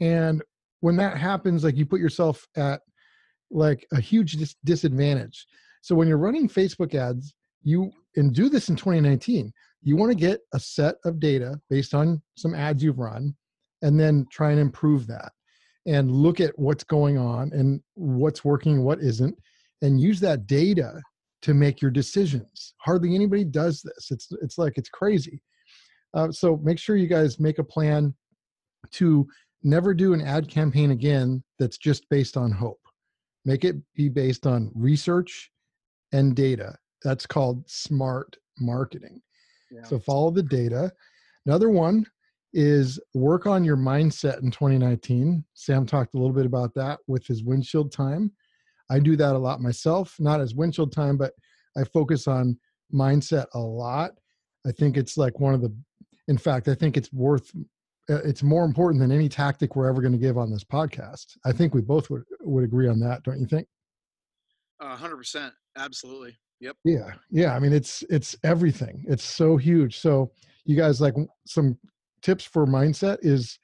And 0.00 0.42
when 0.80 0.96
that 0.96 1.16
happens, 1.16 1.64
like 1.64 1.76
you 1.76 1.86
put 1.86 2.00
yourself 2.00 2.46
at 2.56 2.80
like 3.50 3.86
a 3.92 4.00
huge 4.00 4.32
dis- 4.32 4.56
disadvantage. 4.64 5.46
So 5.82 5.94
when 5.94 6.08
you're 6.08 6.18
running 6.18 6.48
Facebook 6.48 6.94
ads, 6.94 7.34
you 7.62 7.90
and 8.16 8.32
do 8.34 8.48
this 8.48 8.68
in 8.68 8.76
2019, 8.76 9.52
you 9.82 9.96
want 9.96 10.10
to 10.10 10.16
get 10.16 10.40
a 10.52 10.60
set 10.60 10.96
of 11.04 11.20
data 11.20 11.60
based 11.70 11.94
on 11.94 12.20
some 12.36 12.54
ads 12.54 12.82
you've 12.82 12.98
run, 12.98 13.34
and 13.82 13.98
then 13.98 14.26
try 14.30 14.50
and 14.50 14.60
improve 14.60 15.06
that, 15.06 15.32
and 15.86 16.10
look 16.10 16.40
at 16.40 16.58
what's 16.58 16.84
going 16.84 17.18
on 17.18 17.52
and 17.52 17.80
what's 17.94 18.44
working, 18.44 18.82
what 18.82 19.00
isn't, 19.00 19.36
and 19.82 20.00
use 20.00 20.20
that 20.20 20.46
data 20.46 21.00
to 21.46 21.54
make 21.54 21.80
your 21.80 21.92
decisions. 21.92 22.74
Hardly 22.78 23.14
anybody 23.14 23.44
does 23.44 23.80
this. 23.80 24.10
It's 24.10 24.26
it's 24.42 24.58
like 24.58 24.72
it's 24.76 24.88
crazy. 24.88 25.40
Uh, 26.12 26.32
so 26.32 26.56
make 26.64 26.76
sure 26.76 26.96
you 26.96 27.06
guys 27.06 27.38
make 27.38 27.60
a 27.60 27.64
plan 27.64 28.12
to 28.90 29.24
never 29.62 29.94
do 29.94 30.12
an 30.12 30.20
ad 30.20 30.48
campaign 30.48 30.90
again 30.90 31.44
that's 31.60 31.78
just 31.78 32.08
based 32.10 32.36
on 32.36 32.50
hope. 32.50 32.80
Make 33.44 33.64
it 33.64 33.76
be 33.94 34.08
based 34.08 34.44
on 34.44 34.72
research 34.74 35.52
and 36.12 36.34
data. 36.34 36.74
That's 37.04 37.26
called 37.26 37.62
smart 37.70 38.36
marketing. 38.58 39.22
Yeah. 39.70 39.84
So 39.84 40.00
follow 40.00 40.32
the 40.32 40.42
data. 40.42 40.90
Another 41.44 41.70
one 41.70 42.06
is 42.54 42.98
work 43.14 43.46
on 43.46 43.64
your 43.64 43.76
mindset 43.76 44.42
in 44.42 44.50
2019. 44.50 45.44
Sam 45.54 45.86
talked 45.86 46.14
a 46.14 46.18
little 46.18 46.34
bit 46.34 46.46
about 46.46 46.74
that 46.74 46.98
with 47.06 47.24
his 47.24 47.44
windshield 47.44 47.92
time. 47.92 48.32
I 48.90 48.98
do 48.98 49.16
that 49.16 49.34
a 49.34 49.38
lot 49.38 49.60
myself, 49.60 50.14
not 50.18 50.40
as 50.40 50.54
windshield 50.54 50.92
time, 50.92 51.16
but 51.16 51.32
I 51.76 51.84
focus 51.84 52.26
on 52.28 52.58
mindset 52.94 53.46
a 53.54 53.58
lot. 53.58 54.12
I 54.66 54.72
think 54.72 54.96
it's 54.96 55.16
like 55.16 55.40
one 55.40 55.54
of 55.54 55.60
the, 55.60 55.74
in 56.28 56.38
fact, 56.38 56.68
I 56.68 56.74
think 56.74 56.96
it's 56.96 57.12
worth, 57.12 57.50
uh, 58.08 58.22
it's 58.24 58.42
more 58.42 58.64
important 58.64 59.00
than 59.00 59.12
any 59.12 59.28
tactic 59.28 59.76
we're 59.76 59.88
ever 59.88 60.00
going 60.00 60.12
to 60.12 60.18
give 60.18 60.38
on 60.38 60.50
this 60.50 60.64
podcast. 60.64 61.36
I 61.44 61.52
think 61.52 61.74
we 61.74 61.80
both 61.80 62.10
would, 62.10 62.22
would 62.40 62.64
agree 62.64 62.88
on 62.88 63.00
that, 63.00 63.22
don't 63.22 63.40
you 63.40 63.46
think? 63.46 63.66
A 64.80 64.94
hundred 64.94 65.16
percent. 65.16 65.52
Absolutely. 65.76 66.36
Yep. 66.60 66.76
Yeah. 66.84 67.12
Yeah. 67.30 67.54
I 67.54 67.58
mean, 67.58 67.72
it's, 67.72 68.02
it's 68.08 68.36
everything. 68.44 69.04
It's 69.08 69.24
so 69.24 69.56
huge. 69.56 69.98
So 69.98 70.30
you 70.64 70.76
guys 70.76 71.00
like 71.00 71.14
some 71.46 71.78
tips 72.22 72.44
for 72.44 72.66
mindset 72.66 73.18
is 73.22 73.58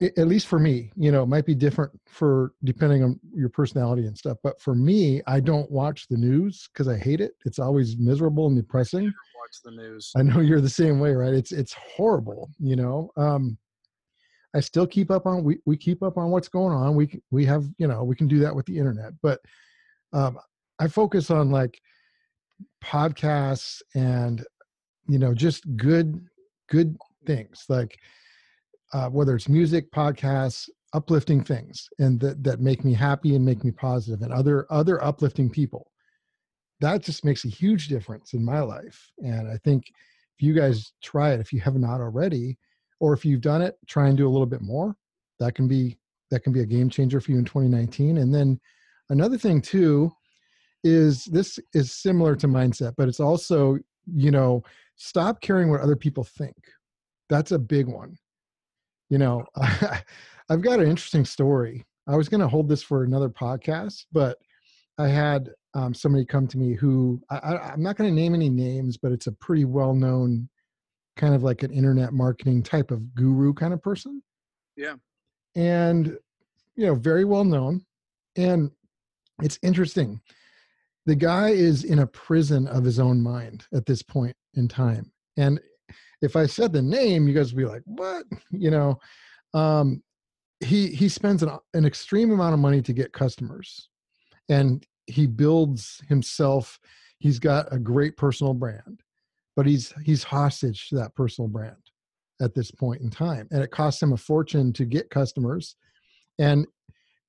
at 0.00 0.28
least 0.28 0.46
for 0.46 0.60
me, 0.60 0.92
you 0.96 1.10
know, 1.10 1.24
it 1.24 1.26
might 1.26 1.44
be 1.44 1.54
different 1.54 1.92
for 2.06 2.52
depending 2.62 3.02
on 3.02 3.18
your 3.34 3.48
personality 3.48 4.06
and 4.06 4.16
stuff. 4.16 4.38
But 4.44 4.60
for 4.60 4.74
me, 4.74 5.20
I 5.26 5.40
don't 5.40 5.68
watch 5.70 6.06
the 6.08 6.16
news 6.16 6.68
because 6.72 6.86
I 6.86 6.96
hate 6.96 7.20
it. 7.20 7.32
It's 7.44 7.58
always 7.58 7.96
miserable 7.98 8.46
and 8.46 8.56
depressing. 8.56 9.04
Watch 9.04 9.62
the 9.64 9.72
news. 9.72 10.12
I 10.16 10.22
know 10.22 10.40
you're 10.40 10.60
the 10.60 10.68
same 10.68 11.00
way, 11.00 11.12
right? 11.12 11.34
It's 11.34 11.50
it's 11.50 11.72
horrible. 11.72 12.50
You 12.60 12.76
know, 12.76 13.10
um, 13.16 13.58
I 14.54 14.60
still 14.60 14.86
keep 14.86 15.10
up 15.10 15.26
on 15.26 15.42
we 15.42 15.58
we 15.66 15.76
keep 15.76 16.02
up 16.02 16.16
on 16.16 16.30
what's 16.30 16.48
going 16.48 16.74
on. 16.74 16.94
We 16.94 17.20
we 17.32 17.44
have 17.46 17.64
you 17.78 17.88
know 17.88 18.04
we 18.04 18.14
can 18.14 18.28
do 18.28 18.38
that 18.38 18.54
with 18.54 18.66
the 18.66 18.78
internet, 18.78 19.12
but 19.20 19.40
um, 20.12 20.38
I 20.78 20.86
focus 20.86 21.30
on 21.30 21.50
like 21.50 21.80
podcasts 22.84 23.82
and 23.96 24.44
you 25.08 25.18
know 25.18 25.34
just 25.34 25.76
good 25.76 26.24
good 26.68 26.96
things 27.26 27.64
like 27.68 27.98
uh, 28.92 29.08
whether 29.08 29.34
it's 29.34 29.48
music, 29.48 29.90
podcasts, 29.92 30.68
uplifting 30.94 31.42
things, 31.42 31.88
and 31.98 32.18
that 32.20 32.42
that 32.42 32.60
make 32.60 32.84
me 32.84 32.94
happy 32.94 33.34
and 33.34 33.44
make 33.44 33.64
me 33.64 33.70
positive, 33.70 34.22
and 34.22 34.32
other 34.32 34.66
other 34.70 35.02
uplifting 35.04 35.50
people. 35.50 35.90
That 36.80 37.02
just 37.02 37.24
makes 37.24 37.44
a 37.44 37.48
huge 37.48 37.88
difference 37.88 38.34
in 38.34 38.44
my 38.44 38.60
life. 38.60 39.10
And 39.18 39.50
I 39.50 39.58
think 39.64 39.84
if 40.38 40.46
you 40.46 40.54
guys 40.54 40.92
try 41.02 41.32
it, 41.32 41.40
if 41.40 41.52
you 41.52 41.60
have 41.60 41.74
not 41.74 42.00
already, 42.00 42.56
or 43.00 43.12
if 43.12 43.24
you've 43.24 43.40
done 43.40 43.62
it, 43.62 43.76
try 43.88 44.08
and 44.08 44.16
do 44.16 44.28
a 44.28 44.30
little 44.30 44.46
bit 44.46 44.62
more. 44.62 44.94
That 45.40 45.54
can 45.54 45.68
be 45.68 45.98
that 46.30 46.40
can 46.40 46.52
be 46.52 46.60
a 46.60 46.66
game 46.66 46.88
changer 46.90 47.20
for 47.20 47.32
you 47.32 47.38
in 47.38 47.44
2019. 47.44 48.18
And 48.18 48.34
then 48.34 48.60
another 49.10 49.38
thing 49.38 49.60
too 49.60 50.12
is 50.84 51.24
this 51.24 51.58
is 51.74 51.92
similar 51.92 52.36
to 52.36 52.46
mindset, 52.46 52.94
but 52.96 53.08
it's 53.08 53.20
also 53.20 53.78
you 54.06 54.30
know 54.30 54.62
stop 54.96 55.40
caring 55.40 55.70
what 55.70 55.80
other 55.80 55.96
people 55.96 56.24
think. 56.24 56.56
That's 57.28 57.52
a 57.52 57.58
big 57.58 57.86
one 57.86 58.16
you 59.08 59.18
know 59.18 59.44
i've 60.50 60.62
got 60.62 60.80
an 60.80 60.88
interesting 60.88 61.24
story. 61.24 61.84
I 62.06 62.16
was 62.16 62.30
going 62.30 62.40
to 62.40 62.48
hold 62.48 62.68
this 62.68 62.82
for 62.82 63.04
another 63.04 63.28
podcast 63.28 64.06
but 64.12 64.38
i 64.98 65.08
had 65.08 65.50
um, 65.74 65.92
somebody 65.92 66.24
come 66.24 66.46
to 66.48 66.58
me 66.58 66.74
who 66.74 67.20
I, 67.30 67.72
am 67.72 67.82
not 67.82 67.96
going 67.96 68.08
to 68.08 68.20
name 68.20 68.34
any 68.34 68.48
names 68.48 68.96
but 68.96 69.12
it's 69.12 69.26
a 69.26 69.32
pretty 69.32 69.66
well 69.66 69.94
known 69.94 70.48
kind 71.18 71.34
of 71.34 71.42
like 71.42 71.62
an 71.62 71.72
internet 71.72 72.14
marketing 72.14 72.62
type 72.62 72.90
of 72.90 73.14
guru 73.14 73.52
kind 73.52 73.74
of 73.74 73.82
person. 73.82 74.22
Yeah. 74.76 74.94
And 75.54 76.16
you 76.76 76.86
know 76.86 76.94
very 76.94 77.24
well 77.24 77.44
known 77.44 77.84
and 78.36 78.70
it's 79.42 79.58
interesting. 79.62 80.20
The 81.06 81.16
guy 81.16 81.50
is 81.50 81.84
in 81.84 81.98
a 81.98 82.06
prison 82.06 82.68
of 82.68 82.84
his 82.84 82.98
own 83.00 83.20
mind 83.20 83.66
at 83.74 83.86
this 83.86 84.02
point 84.02 84.36
in 84.54 84.68
time. 84.68 85.10
And 85.36 85.60
if 86.22 86.36
I 86.36 86.46
said 86.46 86.72
the 86.72 86.82
name, 86.82 87.28
you 87.28 87.34
guys 87.34 87.52
would 87.52 87.60
be 87.60 87.68
like, 87.68 87.82
"What?" 87.84 88.24
You 88.50 88.70
know, 88.70 88.98
um, 89.54 90.02
he 90.60 90.88
he 90.88 91.08
spends 91.08 91.42
an, 91.42 91.50
an 91.74 91.84
extreme 91.84 92.30
amount 92.30 92.54
of 92.54 92.60
money 92.60 92.82
to 92.82 92.92
get 92.92 93.12
customers, 93.12 93.88
and 94.48 94.84
he 95.06 95.26
builds 95.26 96.02
himself. 96.08 96.78
He's 97.18 97.38
got 97.38 97.72
a 97.72 97.78
great 97.78 98.16
personal 98.16 98.54
brand, 98.54 99.02
but 99.56 99.66
he's 99.66 99.92
he's 100.04 100.22
hostage 100.22 100.88
to 100.88 100.96
that 100.96 101.14
personal 101.14 101.48
brand 101.48 101.76
at 102.40 102.54
this 102.54 102.70
point 102.70 103.00
in 103.00 103.10
time, 103.10 103.48
and 103.50 103.62
it 103.62 103.70
costs 103.70 104.02
him 104.02 104.12
a 104.12 104.16
fortune 104.16 104.72
to 104.72 104.84
get 104.84 105.10
customers, 105.10 105.76
and 106.38 106.66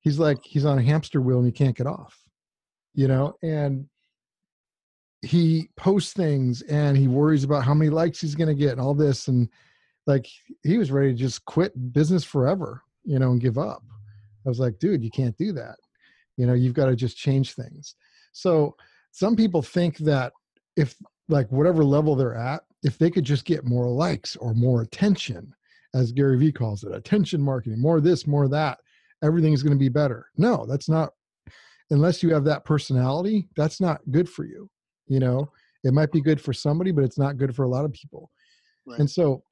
he's 0.00 0.18
like 0.18 0.38
he's 0.44 0.64
on 0.64 0.78
a 0.78 0.82
hamster 0.82 1.20
wheel 1.20 1.38
and 1.38 1.46
he 1.46 1.52
can't 1.52 1.76
get 1.76 1.86
off, 1.86 2.18
you 2.94 3.08
know, 3.08 3.34
and 3.42 3.86
he 5.22 5.68
posts 5.76 6.12
things 6.12 6.62
and 6.62 6.96
he 6.96 7.06
worries 7.06 7.44
about 7.44 7.64
how 7.64 7.74
many 7.74 7.90
likes 7.90 8.20
he's 8.20 8.34
going 8.34 8.48
to 8.48 8.54
get 8.54 8.72
and 8.72 8.80
all 8.80 8.94
this 8.94 9.28
and 9.28 9.48
like 10.06 10.26
he 10.62 10.78
was 10.78 10.90
ready 10.90 11.12
to 11.12 11.18
just 11.18 11.44
quit 11.44 11.92
business 11.92 12.24
forever 12.24 12.82
you 13.04 13.18
know 13.18 13.30
and 13.30 13.40
give 13.40 13.58
up. 13.58 13.82
I 14.44 14.48
was 14.48 14.60
like 14.60 14.78
dude 14.78 15.02
you 15.02 15.10
can't 15.10 15.36
do 15.36 15.52
that. 15.52 15.76
You 16.36 16.46
know 16.46 16.54
you've 16.54 16.74
got 16.74 16.86
to 16.86 16.96
just 16.96 17.16
change 17.16 17.54
things. 17.54 17.94
So 18.32 18.76
some 19.12 19.36
people 19.36 19.62
think 19.62 19.98
that 19.98 20.32
if 20.76 20.94
like 21.28 21.50
whatever 21.50 21.84
level 21.84 22.16
they're 22.16 22.34
at 22.34 22.62
if 22.82 22.96
they 22.96 23.10
could 23.10 23.24
just 23.24 23.44
get 23.44 23.64
more 23.64 23.88
likes 23.88 24.36
or 24.36 24.54
more 24.54 24.82
attention 24.82 25.54
as 25.94 26.12
gary 26.12 26.38
vee 26.38 26.52
calls 26.52 26.84
it 26.84 26.94
attention 26.94 27.42
marketing 27.42 27.80
more 27.80 28.00
this 28.00 28.26
more 28.26 28.48
that 28.48 28.78
everything's 29.22 29.62
going 29.62 29.76
to 29.76 29.78
be 29.78 29.88
better. 29.88 30.26
No 30.36 30.64
that's 30.66 30.88
not 30.88 31.12
unless 31.90 32.22
you 32.22 32.32
have 32.32 32.44
that 32.44 32.64
personality 32.64 33.48
that's 33.56 33.80
not 33.80 34.00
good 34.10 34.28
for 34.28 34.44
you 34.44 34.70
you 35.10 35.20
know? 35.20 35.50
It 35.84 35.92
might 35.92 36.12
be 36.12 36.20
good 36.20 36.40
for 36.40 36.52
somebody 36.52 36.92
but 36.92 37.04
it's 37.04 37.18
not 37.18 37.36
good 37.36 37.54
for 37.54 37.64
a 37.64 37.68
lot 37.68 37.84
of 37.84 37.92
people. 37.92 38.30
Right. 38.86 38.98
and 38.98 39.10
so 39.10 39.42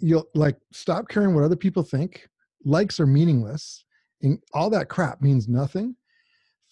you'll 0.00 0.26
like 0.34 0.56
stop 0.72 1.08
caring 1.08 1.34
what 1.34 1.44
other 1.44 1.56
people 1.56 1.82
think. 1.82 2.26
Likes 2.64 2.98
are 2.98 3.06
meaningless 3.06 3.84
and 4.22 4.38
all 4.54 4.70
that 4.70 4.88
crap 4.88 5.20
means 5.20 5.48
nothing. 5.48 5.94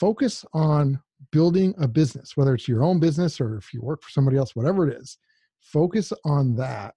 Focus 0.00 0.44
on 0.54 0.98
building 1.32 1.74
a 1.78 1.88
business 1.88 2.36
whether 2.36 2.54
it's 2.54 2.68
your 2.68 2.82
own 2.82 3.00
business 3.00 3.40
or 3.40 3.56
if 3.56 3.72
you 3.72 3.82
work 3.82 4.02
for 4.02 4.10
somebody 4.10 4.36
else 4.36 4.56
whatever 4.56 4.88
it 4.88 4.96
is. 4.96 5.18
Focus 5.60 6.12
on 6.24 6.54
that 6.56 6.94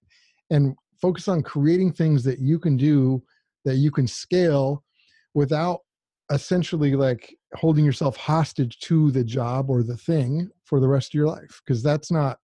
and 0.50 0.76
focus 1.02 1.28
on 1.28 1.42
creating 1.42 1.92
things 1.92 2.24
that 2.24 2.40
you 2.40 2.60
can 2.60 2.78
do 2.78 3.22
that 3.66 3.76
you 3.76 3.92
can 3.92 4.08
scale 4.08 4.84
without 5.34 5.82
essentially 6.32 6.96
like 6.96 7.37
holding 7.56 7.86
yourself 7.86 8.18
hostage 8.18 8.80
to 8.80 9.12
the 9.12 9.24
job 9.24 9.70
or 9.70 9.84
the 9.84 9.98
thing 9.98 10.50
for 10.66 10.80
the 10.80 10.88
rest 10.88 11.10
of 11.10 11.14
your 11.14 11.28
life 11.28 11.62
because 11.66 11.82
that's 11.82 12.12
not 12.12 12.40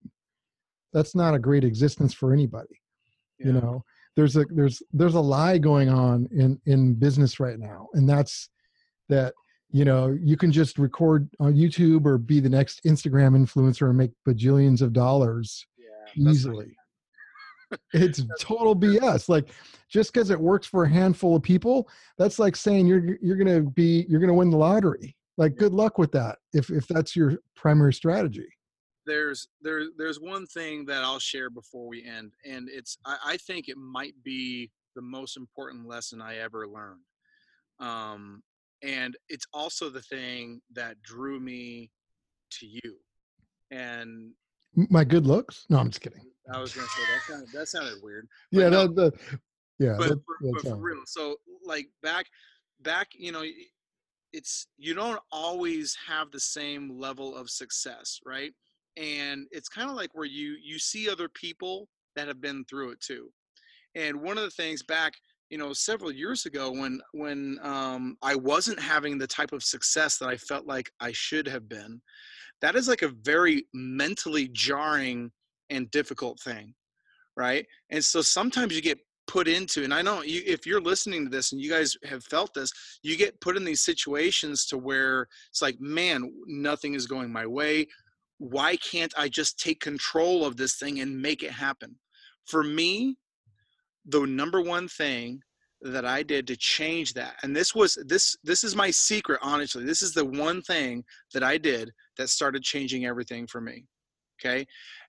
that's 0.93 1.15
not 1.15 1.33
a 1.33 1.39
great 1.39 1.63
existence 1.63 2.13
for 2.13 2.31
anybody 2.31 2.79
yeah. 3.39 3.47
you 3.47 3.53
know? 3.53 3.83
There's 4.15 4.37
a 4.37 4.45
there's 4.49 4.81
there's 4.91 5.15
a 5.15 5.19
lie 5.19 5.57
going 5.57 5.89
on 5.89 6.27
in 6.31 6.61
in 6.67 6.93
business 6.93 7.39
right 7.39 7.57
now 7.57 7.89
and 7.93 8.07
that's 8.07 8.47
that 9.09 9.33
you 9.71 9.85
know 9.85 10.15
you 10.21 10.37
can 10.37 10.51
just 10.51 10.77
record 10.77 11.27
on 11.39 11.55
youtube 11.55 12.05
or 12.05 12.19
be 12.19 12.39
the 12.39 12.47
next 12.47 12.83
instagram 12.83 13.35
influencer 13.35 13.89
and 13.89 13.97
make 13.97 14.11
bajillions 14.27 14.83
of 14.83 14.93
dollars 14.93 15.65
yeah, 15.79 16.29
easily 16.29 16.77
it's 17.93 18.23
total 18.39 18.75
bs 18.75 19.29
like 19.29 19.49
just 19.93 20.11
because 20.11 20.31
it 20.31 20.39
works 20.39 20.65
for 20.65 20.85
a 20.85 20.89
handful 20.89 21.35
of 21.35 21.43
people 21.43 21.87
that's 22.17 22.39
like 22.39 22.55
saying 22.55 22.87
you're 22.87 23.17
you're 23.21 23.37
gonna 23.37 23.61
be 23.61 24.05
you're 24.09 24.19
gonna 24.19 24.33
win 24.33 24.49
the 24.49 24.57
lottery. 24.57 25.15
Like 25.37 25.55
good 25.55 25.71
luck 25.71 25.99
with 25.99 26.11
that 26.13 26.39
if 26.51 26.71
if 26.71 26.87
that's 26.87 27.15
your 27.15 27.37
primary 27.55 27.93
strategy. 27.93 28.47
There's 29.05 29.47
there 29.61 29.83
there's 29.97 30.19
one 30.19 30.47
thing 30.47 30.85
that 30.85 31.03
i'll 31.03 31.19
share 31.19 31.49
before 31.49 31.87
we 31.87 32.05
end 32.05 32.31
and 32.45 32.69
it's 32.71 32.97
i, 33.05 33.17
I 33.25 33.37
think 33.37 33.67
it 33.67 33.77
might 33.77 34.13
be 34.23 34.71
the 34.95 35.01
most 35.01 35.35
important 35.35 35.87
lesson 35.87 36.21
i 36.21 36.37
ever 36.37 36.67
learned. 36.67 37.01
Um 37.79 38.41
and 38.81 39.15
it's 39.29 39.45
also 39.53 39.89
the 39.89 40.01
thing 40.01 40.61
that 40.73 41.01
drew 41.03 41.39
me 41.39 41.91
to 42.51 42.65
you 42.65 42.97
and 43.71 44.31
my 44.89 45.03
good 45.03 45.27
looks? 45.27 45.65
No 45.69 45.79
i'm 45.79 45.89
just 45.89 46.01
kidding 46.01 46.21
I 46.51 46.59
was 46.59 46.73
gonna 46.73 46.87
say 46.87 47.01
that 47.13 47.21
sounded 47.27 47.49
that 47.53 47.67
sounded 47.67 48.03
weird. 48.03 48.27
But 48.51 48.59
yeah, 48.59 48.69
no, 48.69 48.87
that, 48.87 49.13
yeah. 49.79 49.95
But, 49.97 50.09
that, 50.09 50.21
for, 50.25 50.51
but 50.53 50.61
for 50.61 50.75
real, 50.75 51.01
so 51.05 51.35
like 51.65 51.87
back, 52.01 52.25
back, 52.81 53.09
you 53.13 53.31
know, 53.31 53.43
it's 54.33 54.67
you 54.77 54.93
don't 54.93 55.21
always 55.31 55.95
have 56.07 56.31
the 56.31 56.39
same 56.39 56.99
level 56.99 57.35
of 57.35 57.49
success, 57.49 58.19
right? 58.25 58.51
And 58.97 59.47
it's 59.51 59.69
kind 59.69 59.89
of 59.89 59.95
like 59.95 60.09
where 60.13 60.25
you 60.25 60.57
you 60.61 60.79
see 60.79 61.09
other 61.09 61.29
people 61.29 61.87
that 62.15 62.27
have 62.27 62.41
been 62.41 62.65
through 62.65 62.91
it 62.91 62.99
too. 62.99 63.29
And 63.95 64.21
one 64.21 64.37
of 64.37 64.43
the 64.43 64.49
things 64.49 64.83
back, 64.83 65.13
you 65.49 65.57
know, 65.57 65.71
several 65.71 66.11
years 66.11 66.45
ago 66.45 66.71
when 66.71 66.99
when 67.13 67.59
um, 67.61 68.17
I 68.21 68.35
wasn't 68.35 68.79
having 68.79 69.17
the 69.17 69.27
type 69.27 69.53
of 69.53 69.63
success 69.63 70.17
that 70.17 70.29
I 70.29 70.37
felt 70.37 70.65
like 70.65 70.91
I 70.99 71.11
should 71.11 71.47
have 71.47 71.69
been, 71.69 72.01
that 72.61 72.75
is 72.75 72.87
like 72.87 73.03
a 73.03 73.13
very 73.21 73.67
mentally 73.73 74.49
jarring 74.51 75.31
and 75.69 75.89
difficult 75.91 76.39
thing 76.39 76.73
right 77.35 77.65
and 77.89 78.03
so 78.03 78.21
sometimes 78.21 78.75
you 78.75 78.81
get 78.81 78.99
put 79.27 79.47
into 79.47 79.83
and 79.83 79.93
i 79.93 80.01
know 80.01 80.21
you, 80.21 80.41
if 80.45 80.65
you're 80.65 80.81
listening 80.81 81.23
to 81.23 81.29
this 81.29 81.51
and 81.51 81.61
you 81.61 81.69
guys 81.69 81.95
have 82.03 82.23
felt 82.25 82.53
this 82.53 82.71
you 83.03 83.15
get 83.15 83.39
put 83.39 83.55
in 83.55 83.63
these 83.63 83.81
situations 83.81 84.65
to 84.65 84.77
where 84.77 85.27
it's 85.49 85.61
like 85.61 85.79
man 85.79 86.31
nothing 86.45 86.93
is 86.93 87.07
going 87.07 87.31
my 87.31 87.45
way 87.45 87.87
why 88.37 88.75
can't 88.77 89.13
i 89.17 89.29
just 89.29 89.57
take 89.57 89.79
control 89.79 90.45
of 90.45 90.57
this 90.57 90.75
thing 90.75 90.99
and 90.99 91.21
make 91.21 91.41
it 91.41 91.51
happen 91.51 91.95
for 92.45 92.63
me 92.63 93.15
the 94.05 94.25
number 94.25 94.61
one 94.61 94.87
thing 94.87 95.41
that 95.83 96.05
I 96.05 96.23
did 96.23 96.47
to 96.47 96.55
change 96.55 97.13
that. 97.13 97.35
And 97.43 97.55
this 97.55 97.75
was 97.75 97.97
this 98.05 98.37
this 98.43 98.63
is 98.63 98.75
my 98.75 98.89
secret 98.89 99.39
honestly. 99.41 99.83
This 99.83 100.01
is 100.01 100.13
the 100.13 100.25
one 100.25 100.61
thing 100.61 101.03
that 101.33 101.43
I 101.43 101.57
did 101.57 101.91
that 102.17 102.29
started 102.29 102.63
changing 102.63 103.05
everything 103.05 103.47
for 103.47 103.61
me. 103.61 103.85
Okay? 104.43 104.65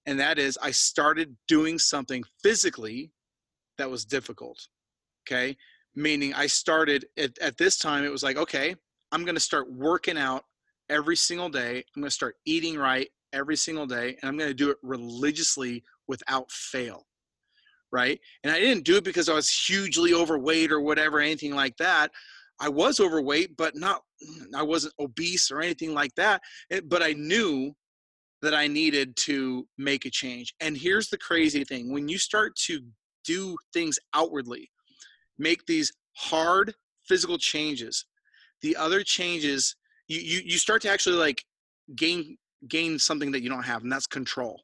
And 0.06 0.18
that 0.20 0.38
is 0.38 0.58
I 0.62 0.70
started 0.70 1.36
doing 1.48 1.78
something 1.78 2.22
physically 2.42 3.10
that 3.78 3.90
was 3.90 4.04
difficult. 4.04 4.68
Okay? 5.26 5.56
Meaning 5.94 6.34
I 6.34 6.46
started 6.46 7.06
at, 7.16 7.38
at 7.38 7.56
this 7.56 7.78
time 7.78 8.04
it 8.04 8.12
was 8.12 8.22
like, 8.22 8.36
okay, 8.36 8.74
I'm 9.12 9.24
going 9.24 9.36
to 9.36 9.40
start 9.40 9.72
working 9.72 10.18
out 10.18 10.44
every 10.90 11.16
single 11.16 11.48
day. 11.48 11.84
I'm 11.96 12.02
going 12.02 12.10
to 12.10 12.14
start 12.14 12.36
eating 12.44 12.76
right 12.78 13.08
every 13.32 13.56
single 13.56 13.86
day 13.86 14.16
and 14.20 14.28
I'm 14.28 14.36
going 14.36 14.50
to 14.50 14.54
do 14.54 14.70
it 14.70 14.76
religiously 14.82 15.82
without 16.06 16.50
fail 16.50 17.06
right? 17.94 18.18
And 18.42 18.52
I 18.52 18.58
didn't 18.58 18.84
do 18.84 18.96
it 18.96 19.04
because 19.04 19.28
I 19.28 19.34
was 19.34 19.48
hugely 19.48 20.12
overweight 20.12 20.72
or 20.72 20.80
whatever, 20.80 21.20
anything 21.20 21.54
like 21.54 21.76
that. 21.76 22.10
I 22.60 22.68
was 22.68 22.98
overweight, 22.98 23.56
but 23.56 23.76
not, 23.76 24.02
I 24.54 24.62
wasn't 24.62 24.94
obese 24.98 25.50
or 25.52 25.60
anything 25.60 25.94
like 25.94 26.12
that. 26.16 26.42
Eh, 26.72 26.80
but 26.84 27.02
I 27.02 27.12
knew 27.12 27.72
that 28.44 28.54
I 28.54 28.66
needed 28.66 29.16
to 29.16 29.66
make 29.78 30.04
a 30.04 30.11
change. 30.11 30.54
And 30.61 30.76
here's 30.76 31.09
the 31.09 31.18
crazy 31.18 31.64
thing 31.64 31.92
when 31.92 32.09
you 32.09 32.18
start 32.18 32.54
to 32.66 32.80
do 33.24 33.57
things 33.72 33.98
outwardly, 34.14 34.70
make 35.38 35.66
these 35.66 35.92
hard 36.12 36.74
physical 37.02 37.38
changes, 37.38 38.04
the 38.62 38.76
other 38.76 39.02
changes, 39.02 39.76
you, 40.09 40.20
you, 40.20 40.40
you 40.44 40.59
start 40.59 40.83
to 40.83 40.90
actually 40.90 41.16
like 41.16 41.44
gain 41.96 42.37
gain 42.68 42.98
something 42.98 43.30
that 43.33 43.42
you 43.42 43.48
don't 43.50 43.62
have, 43.64 43.83
and 43.83 43.92
that's 43.92 44.07
control, 44.07 44.62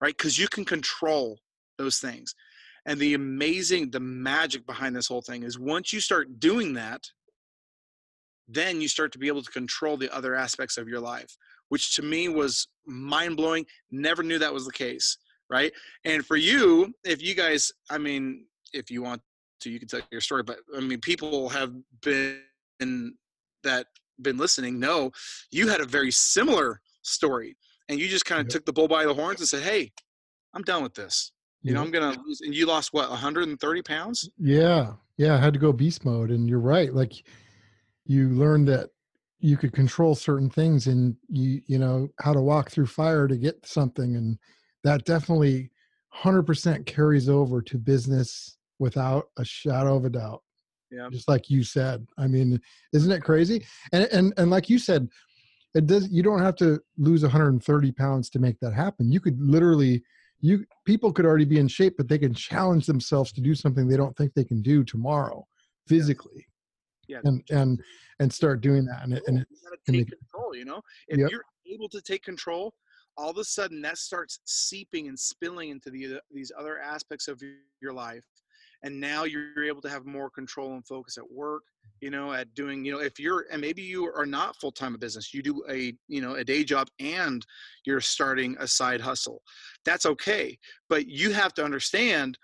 right? 0.00 0.16
Because 0.16 0.38
you 0.38 0.48
can 0.48 0.64
control 0.64 1.38
those 1.78 1.98
things. 1.98 2.34
And 2.86 2.98
the 2.98 3.14
amazing, 3.14 3.90
the 3.90 4.00
magic 4.00 4.66
behind 4.66 4.96
this 4.96 5.06
whole 5.06 5.22
thing 5.22 5.42
is 5.42 5.58
once 5.58 5.92
you 5.92 6.00
start 6.00 6.40
doing 6.40 6.74
that, 6.74 7.02
then 8.48 8.80
you 8.80 8.88
start 8.88 9.12
to 9.12 9.18
be 9.18 9.28
able 9.28 9.42
to 9.42 9.50
control 9.50 9.96
the 9.96 10.14
other 10.14 10.34
aspects 10.34 10.76
of 10.76 10.88
your 10.88 11.00
life, 11.00 11.36
which 11.70 11.96
to 11.96 12.02
me 12.02 12.28
was 12.28 12.68
mind 12.86 13.36
blowing. 13.36 13.64
Never 13.90 14.22
knew 14.22 14.38
that 14.38 14.52
was 14.52 14.66
the 14.66 14.72
case. 14.72 15.16
Right. 15.48 15.72
And 16.04 16.24
for 16.24 16.36
you, 16.36 16.94
if 17.04 17.20
you 17.20 17.34
guys, 17.34 17.72
I 17.90 17.98
mean, 17.98 18.44
if 18.72 18.88
you 18.88 19.02
want 19.02 19.20
to, 19.62 19.70
you 19.70 19.80
can 19.80 19.88
tell 19.88 20.00
your 20.12 20.20
story, 20.20 20.44
but 20.44 20.58
I 20.76 20.80
mean, 20.80 21.00
people 21.00 21.48
have 21.48 21.72
been 22.02 23.14
that 23.64 23.86
been 24.22 24.36
listening 24.36 24.78
know 24.78 25.10
you 25.50 25.68
had 25.68 25.80
a 25.80 25.86
very 25.86 26.10
similar 26.10 26.80
story 27.02 27.56
and 27.88 27.98
you 27.98 28.06
just 28.06 28.24
kind 28.24 28.40
of 28.40 28.48
took 28.48 28.64
the 28.64 28.72
bull 28.72 28.86
by 28.86 29.04
the 29.04 29.14
horns 29.14 29.40
and 29.40 29.48
said, 29.48 29.62
Hey, 29.62 29.90
I'm 30.54 30.62
done 30.62 30.82
with 30.82 30.94
this. 30.94 31.32
You 31.62 31.74
know, 31.74 31.82
I'm 31.82 31.90
gonna 31.90 32.16
lose. 32.26 32.40
And 32.40 32.54
you 32.54 32.66
lost 32.66 32.92
what, 32.92 33.10
130 33.10 33.82
pounds? 33.82 34.30
Yeah, 34.38 34.92
yeah. 35.18 35.34
I 35.34 35.38
had 35.38 35.52
to 35.52 35.58
go 35.58 35.72
beast 35.72 36.04
mode, 36.06 36.30
and 36.30 36.48
you're 36.48 36.58
right. 36.58 36.92
Like, 36.94 37.12
you 38.06 38.30
learned 38.30 38.68
that 38.68 38.88
you 39.40 39.56
could 39.56 39.72
control 39.72 40.14
certain 40.14 40.50
things, 40.50 40.86
and 40.86 41.16
you 41.28 41.60
you 41.66 41.78
know 41.78 42.08
how 42.20 42.32
to 42.32 42.40
walk 42.40 42.70
through 42.70 42.86
fire 42.86 43.26
to 43.26 43.36
get 43.36 43.66
something, 43.66 44.16
and 44.16 44.38
that 44.84 45.04
definitely 45.04 45.70
100% 46.14 46.86
carries 46.86 47.28
over 47.28 47.60
to 47.62 47.78
business 47.78 48.56
without 48.78 49.26
a 49.38 49.44
shadow 49.44 49.96
of 49.96 50.04
a 50.04 50.10
doubt. 50.10 50.42
Yeah. 50.90 51.08
Just 51.10 51.28
like 51.28 51.50
you 51.50 51.62
said. 51.62 52.06
I 52.18 52.26
mean, 52.26 52.58
isn't 52.92 53.12
it 53.12 53.22
crazy? 53.22 53.64
And 53.92 54.08
and 54.12 54.34
and 54.36 54.50
like 54.50 54.68
you 54.68 54.78
said, 54.78 55.08
it 55.74 55.86
does. 55.86 56.08
You 56.10 56.22
don't 56.22 56.42
have 56.42 56.56
to 56.56 56.80
lose 56.98 57.22
130 57.22 57.92
pounds 57.92 58.30
to 58.30 58.38
make 58.38 58.58
that 58.60 58.74
happen. 58.74 59.12
You 59.12 59.20
could 59.20 59.40
literally 59.40 60.02
you 60.40 60.64
people 60.84 61.12
could 61.12 61.26
already 61.26 61.44
be 61.44 61.58
in 61.58 61.68
shape 61.68 61.94
but 61.96 62.08
they 62.08 62.18
can 62.18 62.34
challenge 62.34 62.86
themselves 62.86 63.32
to 63.32 63.40
do 63.40 63.54
something 63.54 63.86
they 63.86 63.96
don't 63.96 64.16
think 64.16 64.32
they 64.34 64.44
can 64.44 64.62
do 64.62 64.82
tomorrow 64.82 65.46
physically 65.86 66.46
yeah. 67.10 67.20
and 67.24 67.42
and 67.50 67.80
and 68.20 68.32
start 68.32 68.60
doing 68.60 68.84
that 68.84 69.02
and, 69.02 69.14
it, 69.14 69.22
and 69.26 69.40
it, 69.40 69.46
you 69.88 70.04
take 70.04 70.08
control 70.08 70.54
you 70.54 70.64
know 70.64 70.80
if 71.08 71.18
yep. 71.18 71.30
you're 71.30 71.44
able 71.72 71.88
to 71.88 72.00
take 72.00 72.22
control 72.22 72.72
all 73.16 73.30
of 73.30 73.36
a 73.38 73.44
sudden 73.44 73.82
that 73.82 73.98
starts 73.98 74.40
seeping 74.44 75.08
and 75.08 75.18
spilling 75.18 75.70
into 75.70 75.90
the, 75.90 76.20
these 76.30 76.52
other 76.58 76.78
aspects 76.78 77.28
of 77.28 77.40
your 77.80 77.92
life 77.92 78.24
and 78.82 78.98
now 78.98 79.24
you're 79.24 79.64
able 79.64 79.82
to 79.82 79.90
have 79.90 80.06
more 80.06 80.30
control 80.30 80.74
and 80.74 80.86
focus 80.86 81.18
at 81.18 81.30
work 81.30 81.62
you 82.00 82.10
know 82.10 82.32
at 82.32 82.52
doing 82.54 82.84
you 82.84 82.92
know 82.92 83.00
if 83.00 83.18
you're 83.18 83.46
and 83.50 83.60
maybe 83.60 83.82
you 83.82 84.06
are 84.06 84.26
not 84.26 84.56
full-time 84.56 84.94
a 84.94 84.98
business 84.98 85.34
you 85.34 85.42
do 85.42 85.62
a 85.68 85.92
you 86.08 86.20
know 86.20 86.34
a 86.34 86.44
day 86.44 86.64
job 86.64 86.88
and 86.98 87.44
you're 87.84 88.00
starting 88.00 88.56
a 88.60 88.66
side 88.66 89.00
hustle 89.00 89.42
that's 89.84 90.06
okay 90.06 90.56
but 90.88 91.06
you 91.06 91.32
have 91.32 91.52
to 91.52 91.64
understand 91.64 92.38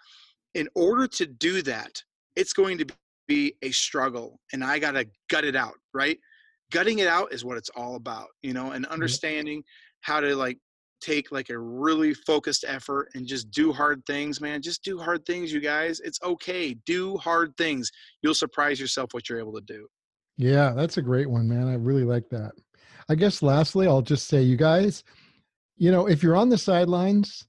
in 0.54 0.68
order 0.74 1.06
to 1.06 1.26
do 1.26 1.62
that 1.62 2.02
it's 2.34 2.52
going 2.52 2.76
to 2.76 2.86
be 3.26 3.54
a 3.62 3.70
struggle 3.70 4.40
and 4.52 4.62
i 4.62 4.78
got 4.78 4.92
to 4.92 5.06
gut 5.30 5.44
it 5.44 5.56
out 5.56 5.74
right 5.94 6.18
gutting 6.70 6.98
it 6.98 7.08
out 7.08 7.32
is 7.32 7.44
what 7.44 7.56
it's 7.56 7.70
all 7.70 7.96
about 7.96 8.28
you 8.42 8.52
know 8.52 8.72
and 8.72 8.84
mm-hmm. 8.84 8.92
understanding 8.92 9.62
how 10.00 10.20
to 10.20 10.34
like 10.34 10.58
take 11.00 11.30
like 11.30 11.50
a 11.50 11.58
really 11.58 12.14
focused 12.14 12.64
effort 12.66 13.08
and 13.14 13.26
just 13.26 13.50
do 13.50 13.72
hard 13.72 14.02
things, 14.06 14.40
man. 14.40 14.62
Just 14.62 14.82
do 14.82 14.98
hard 14.98 15.24
things, 15.26 15.52
you 15.52 15.60
guys. 15.60 16.00
It's 16.00 16.18
okay. 16.22 16.74
Do 16.86 17.16
hard 17.18 17.56
things. 17.56 17.90
You'll 18.22 18.34
surprise 18.34 18.80
yourself 18.80 19.10
what 19.12 19.28
you're 19.28 19.38
able 19.38 19.54
to 19.54 19.60
do. 19.60 19.86
Yeah, 20.36 20.72
that's 20.74 20.96
a 20.98 21.02
great 21.02 21.28
one, 21.28 21.48
man. 21.48 21.68
I 21.68 21.74
really 21.74 22.04
like 22.04 22.28
that. 22.30 22.52
I 23.08 23.14
guess 23.14 23.42
lastly, 23.42 23.86
I'll 23.86 24.02
just 24.02 24.26
say, 24.26 24.42
you 24.42 24.56
guys, 24.56 25.04
you 25.76 25.92
know, 25.92 26.06
if 26.06 26.22
you're 26.22 26.36
on 26.36 26.48
the 26.48 26.58
sidelines, 26.58 27.46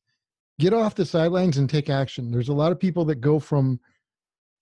get 0.60 0.74
off 0.74 0.96
the 0.96 1.06
sidelines 1.06 1.58
and 1.58 1.70
take 1.70 1.90
action. 1.90 2.32
There's 2.32 2.50
a 2.50 2.54
lot 2.54 2.72
of 2.72 2.80
people 2.80 3.06
that 3.06 3.22
go 3.22 3.40
from 3.40 3.80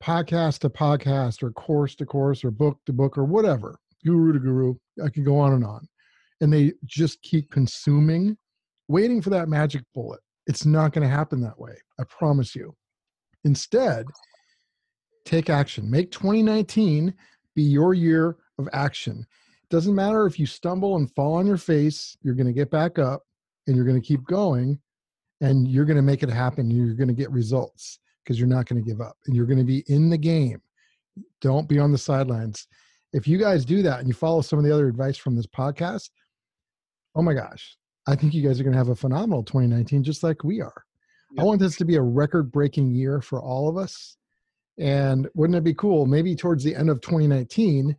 podcast 0.03 0.60
to 0.60 0.69
podcast 0.69 1.43
or 1.43 1.51
course 1.51 1.95
to 1.95 2.05
course 2.05 2.43
or 2.43 2.51
book 2.51 2.77
to 2.86 2.93
book 2.93 3.17
or 3.17 3.25
whatever, 3.25 3.79
guru 4.05 4.34
to 4.34 4.39
guru. 4.39 4.75
I 5.03 5.10
can 5.10 5.23
go 5.23 5.38
on 5.38 5.53
and 5.53 5.65
on. 5.65 5.88
And 6.41 6.51
they 6.51 6.73
just 6.86 7.21
keep 7.21 7.49
consuming 7.51 8.38
waiting 8.88 9.21
for 9.21 9.29
that 9.31 9.49
magic 9.49 9.84
bullet. 9.93 10.19
It's 10.47 10.65
not 10.65 10.93
going 10.93 11.08
to 11.08 11.13
happen 11.13 11.41
that 11.41 11.60
way. 11.60 11.73
I 11.99 12.03
promise 12.03 12.55
you. 12.55 12.75
Instead, 13.45 14.05
take 15.23 15.49
action. 15.49 15.89
Make 15.89 16.12
2019 16.12 17.13
be 17.55 17.63
your 17.63 17.93
year 17.93 18.38
of 18.60 18.67
action. 18.73 19.25
Doesn't 19.69 19.95
matter 19.95 20.25
if 20.25 20.39
you 20.39 20.45
stumble 20.45 20.97
and 20.97 21.12
fall 21.15 21.36
on 21.36 21.47
your 21.47 21.58
face, 21.58 22.17
you're 22.21 22.36
going 22.36 22.47
to 22.47 22.53
get 22.53 22.69
back 22.69 22.99
up 22.99 23.23
and 23.65 23.75
you're 23.75 23.86
going 23.86 23.99
to 23.99 24.08
keep 24.08 24.23
going 24.25 24.79
and 25.41 25.67
you're 25.67 25.86
going 25.86 25.95
to 25.95 26.03
make 26.03 26.21
it 26.21 26.29
happen. 26.29 26.69
You're 26.69 26.93
going 26.93 27.08
to 27.08 27.13
get 27.13 27.31
results 27.31 27.99
because 28.25 28.39
you're 28.39 28.47
not 28.47 28.65
going 28.65 28.83
to 28.83 28.89
give 28.89 29.01
up 29.01 29.17
and 29.27 29.35
you're 29.35 29.45
going 29.45 29.59
to 29.59 29.63
be 29.63 29.83
in 29.88 30.09
the 30.09 30.17
game. 30.17 30.61
Don't 31.41 31.69
be 31.69 31.79
on 31.79 31.91
the 31.91 31.97
sidelines. 31.97 32.67
If 33.13 33.27
you 33.27 33.38
guys 33.38 33.63
do 33.63 33.81
that 33.83 33.99
and 33.99 34.07
you 34.07 34.13
follow 34.13 34.41
some 34.41 34.59
of 34.59 34.65
the 34.65 34.73
other 34.73 34.88
advice 34.88 35.15
from 35.15 35.35
this 35.35 35.47
podcast, 35.47 36.09
oh 37.15 37.21
my 37.21 37.33
gosh, 37.33 37.77
I 38.07 38.15
think 38.15 38.33
you 38.33 38.45
guys 38.45 38.59
are 38.59 38.63
going 38.63 38.73
to 38.73 38.79
have 38.79 38.89
a 38.89 38.95
phenomenal 38.95 39.43
2019, 39.43 40.03
just 40.03 40.23
like 40.23 40.43
we 40.43 40.59
are. 40.59 40.83
Yep. 41.33 41.41
I 41.41 41.45
want 41.45 41.59
this 41.59 41.77
to 41.77 41.85
be 41.85 41.95
a 41.95 42.01
record 42.01 42.51
breaking 42.51 42.91
year 42.91 43.21
for 43.21 43.41
all 43.41 43.69
of 43.69 43.77
us. 43.77 44.17
And 44.77 45.27
wouldn't 45.35 45.57
it 45.57 45.63
be 45.63 45.73
cool? 45.73 46.05
Maybe 46.05 46.35
towards 46.35 46.63
the 46.63 46.75
end 46.75 46.89
of 46.89 46.99
2019, 47.01 47.95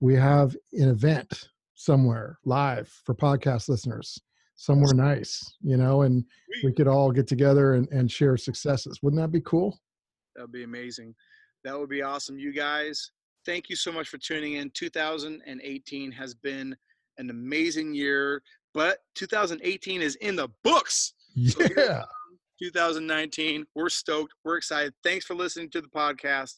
we 0.00 0.14
have 0.14 0.56
an 0.72 0.88
event 0.88 1.48
somewhere 1.74 2.38
live 2.44 2.88
for 3.04 3.14
podcast 3.14 3.68
listeners, 3.68 4.18
somewhere 4.58 4.92
nice, 4.94 5.42
you 5.62 5.76
know, 5.76 6.02
and 6.02 6.24
we 6.62 6.72
could 6.72 6.88
all 6.88 7.10
get 7.10 7.26
together 7.26 7.74
and, 7.74 7.88
and 7.90 8.10
share 8.10 8.36
successes. 8.36 9.00
Wouldn't 9.02 9.22
that 9.22 9.32
be 9.32 9.40
cool? 9.40 9.78
That 10.36 10.42
would 10.42 10.52
be 10.52 10.64
amazing. 10.64 11.14
That 11.64 11.78
would 11.78 11.88
be 11.88 12.02
awesome. 12.02 12.38
You 12.38 12.52
guys, 12.52 13.10
thank 13.46 13.68
you 13.70 13.76
so 13.76 13.90
much 13.90 14.08
for 14.08 14.18
tuning 14.18 14.54
in. 14.54 14.70
2018 14.74 16.12
has 16.12 16.34
been 16.34 16.76
an 17.18 17.30
amazing 17.30 17.94
year 17.94 18.42
but 18.74 18.98
2018 19.16 20.02
is 20.02 20.14
in 20.16 20.36
the 20.36 20.48
books. 20.62 21.14
Yeah. 21.34 22.04
2019. 22.60 23.66
We're 23.74 23.88
stoked. 23.88 24.34
We're 24.44 24.56
excited. 24.56 24.92
Thanks 25.04 25.24
for 25.24 25.34
listening 25.34 25.70
to 25.70 25.80
the 25.80 25.88
podcast, 25.88 26.54